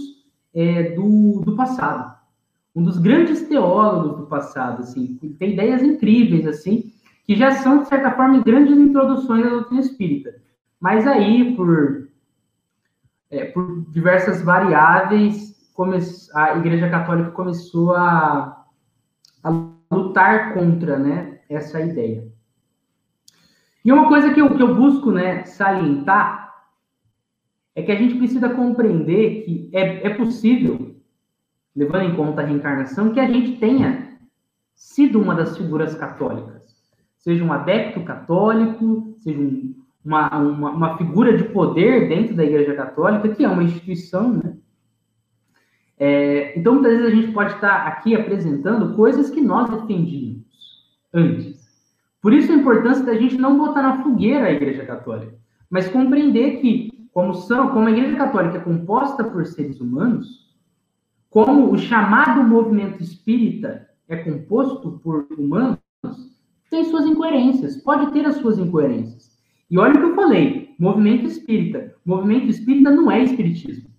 [0.53, 2.15] é, do, do passado.
[2.75, 6.91] Um dos grandes teólogos do passado, assim, tem ideias incríveis, assim,
[7.25, 10.35] que já são, de certa forma, grandes introduções à doutrina espírita.
[10.79, 12.07] Mas aí, por,
[13.29, 15.51] é, por diversas variáveis,
[16.33, 18.60] a Igreja Católica começou a,
[19.43, 19.49] a
[19.91, 22.27] lutar contra né, essa ideia.
[23.83, 26.53] E uma coisa que eu, que eu busco né, salientar
[27.75, 30.95] é que a gente precisa compreender que é, é possível,
[31.75, 34.17] levando em conta a reencarnação, que a gente tenha
[34.75, 36.61] sido uma das figuras católicas.
[37.17, 42.73] Seja um adepto católico, seja um, uma, uma, uma, figura de poder dentro da Igreja
[42.73, 44.57] Católica, que é uma instituição, né?
[46.03, 50.41] É, então, muitas vezes a gente pode estar aqui apresentando coisas que nós defendíamos
[51.13, 51.61] antes.
[52.19, 55.35] Por isso a importância da gente não botar na fogueira a Igreja Católica,
[55.69, 60.49] mas compreender que como, são, como a Igreja Católica é composta por seres humanos,
[61.29, 65.77] como o chamado movimento espírita é composto por humanos,
[66.71, 69.37] tem suas incoerências, pode ter as suas incoerências.
[69.69, 71.93] E olha o que eu falei, movimento espírita.
[72.03, 73.91] Movimento espírita não é espiritismo.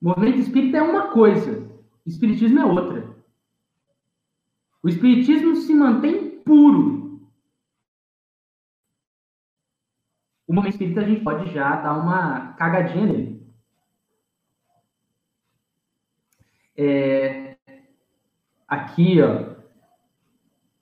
[0.00, 1.70] Movimento espírita é uma coisa,
[2.06, 3.16] espiritismo é outra.
[4.82, 7.00] O espiritismo se mantém puro,
[10.50, 13.40] o momento espírita a gente pode já dar uma cagadinha nele.
[16.76, 17.56] É,
[18.66, 19.54] aqui, ó.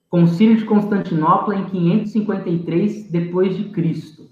[0.09, 4.28] Concílio de Constantinopla em 553 depois de Cristo.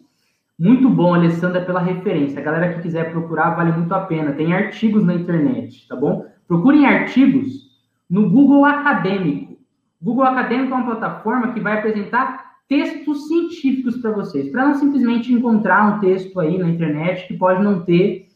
[0.59, 2.39] Muito bom, Alessandra, pela referência.
[2.39, 4.33] A galera que quiser procurar vale muito a pena.
[4.33, 6.25] Tem artigos na internet, tá bom?
[6.47, 7.67] Procurem artigos
[8.09, 9.57] no Google Acadêmico.
[10.01, 15.31] Google Acadêmico é uma plataforma que vai apresentar textos científicos para vocês, para não simplesmente
[15.31, 18.27] encontrar um texto aí na internet que pode não ter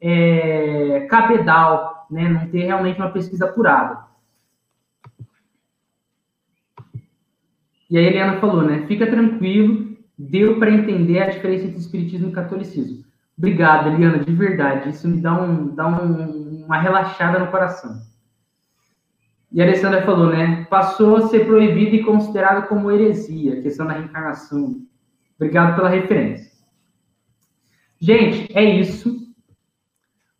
[0.00, 4.06] é, cabedal, né, não ter realmente uma pesquisa apurada.
[7.88, 8.84] E a Eliana falou, né?
[8.88, 13.04] Fica tranquilo, deu para entender a diferença entre espiritismo e catolicismo.
[13.36, 14.90] Obrigado, Eliana, de verdade.
[14.90, 18.00] Isso me dá, um, dá um, uma relaxada no coração.
[19.52, 20.64] E a Alessandra falou, né?
[20.70, 24.80] Passou a ser proibido e considerado como heresia, a questão da reencarnação.
[25.36, 26.50] Obrigado pela referência.
[28.00, 29.26] Gente, é isso.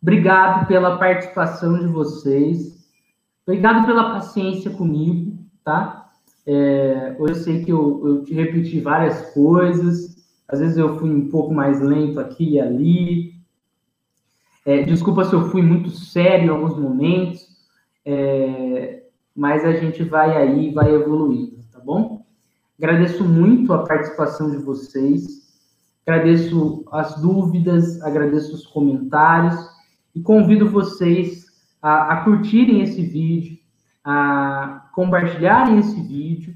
[0.01, 2.77] Obrigado pela participação de vocês.
[3.45, 6.06] Obrigado pela paciência comigo, tá?
[6.47, 10.15] É, eu sei que eu, eu te repeti várias coisas.
[10.47, 13.35] Às vezes eu fui um pouco mais lento aqui e ali.
[14.65, 17.45] É, desculpa se eu fui muito sério em alguns momentos.
[18.05, 19.03] É,
[19.35, 22.25] mas a gente vai aí, vai evoluindo, tá bom?
[22.79, 25.25] Agradeço muito a participação de vocês,
[26.05, 29.55] agradeço as dúvidas, agradeço os comentários
[30.15, 31.45] e convido vocês
[31.81, 33.57] a, a curtirem esse vídeo,
[34.03, 36.55] a compartilharem esse vídeo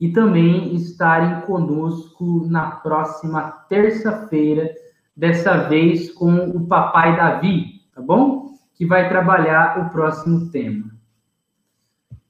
[0.00, 4.74] e também estarem conosco na próxima terça-feira,
[5.14, 8.56] dessa vez com o Papai Davi, tá bom?
[8.74, 10.92] Que vai trabalhar o próximo tema.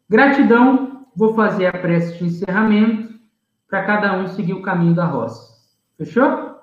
[0.09, 3.15] Gratidão, vou fazer a prece de encerramento
[3.69, 5.55] para cada um seguir o caminho da roça.
[5.97, 6.59] Fechou?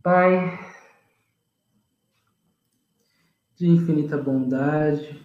[0.00, 0.56] Pai,
[3.56, 5.18] de infinita bondade,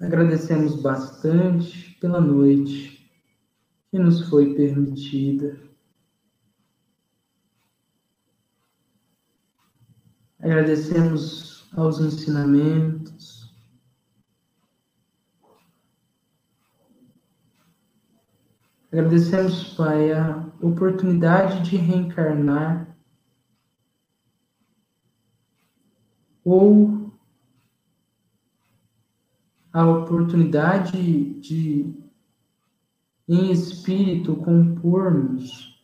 [0.00, 3.08] agradecemos bastante pela noite
[3.90, 5.60] que nos foi permitida.
[10.40, 13.54] Agradecemos aos ensinamentos.
[18.90, 22.87] Agradecemos, Pai, a oportunidade de reencarnar
[26.50, 27.12] ou
[29.70, 31.94] a oportunidade de,
[33.28, 35.78] em espírito, compormos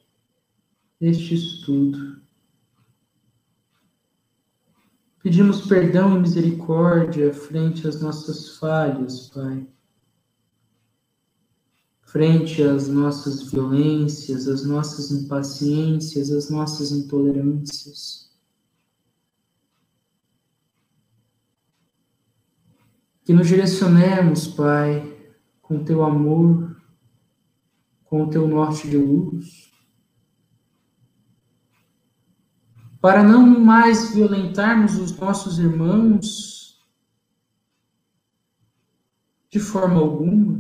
[0.99, 2.19] este estudo.
[5.23, 9.69] Pedimos perdão e misericórdia frente às nossas falhas, Pai.
[12.01, 18.24] Frente às nossas violências, às nossas impaciências, às nossas intolerâncias.
[23.25, 25.17] Que nos direcionemos, Pai,
[25.63, 26.77] com teu amor,
[28.05, 29.75] com o teu norte de luz
[33.05, 36.83] para não mais violentarmos os nossos irmãos
[39.51, 40.59] de forma alguma,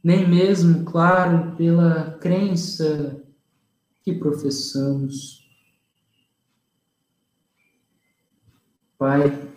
[0.00, 3.20] nem mesmo, claro, pela crença
[4.04, 5.50] que professamos.
[8.96, 9.51] Pai,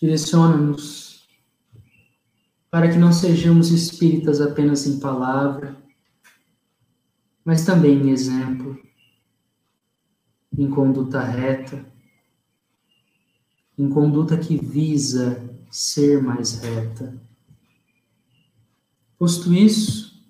[0.00, 1.28] direciona-nos
[2.70, 5.76] para que não sejamos espíritas apenas em palavra,
[7.44, 8.78] mas também em exemplo,
[10.56, 11.84] em conduta reta,
[13.76, 17.18] em conduta que visa ser mais reta.
[19.18, 20.22] Posto isso,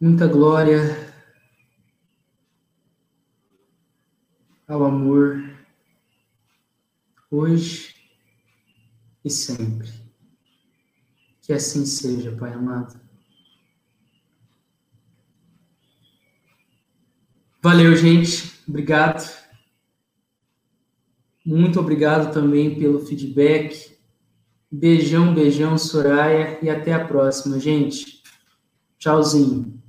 [0.00, 1.12] muita glória
[4.66, 5.49] ao amor,
[7.30, 7.94] hoje
[9.24, 9.88] e sempre.
[11.42, 13.00] Que assim seja, Pai amado.
[17.62, 18.58] Valeu, gente.
[18.66, 19.38] Obrigado.
[21.44, 23.98] Muito obrigado também pelo feedback.
[24.70, 28.22] Beijão, beijão, Soraya, e até a próxima, gente.
[28.98, 29.79] Tchauzinho.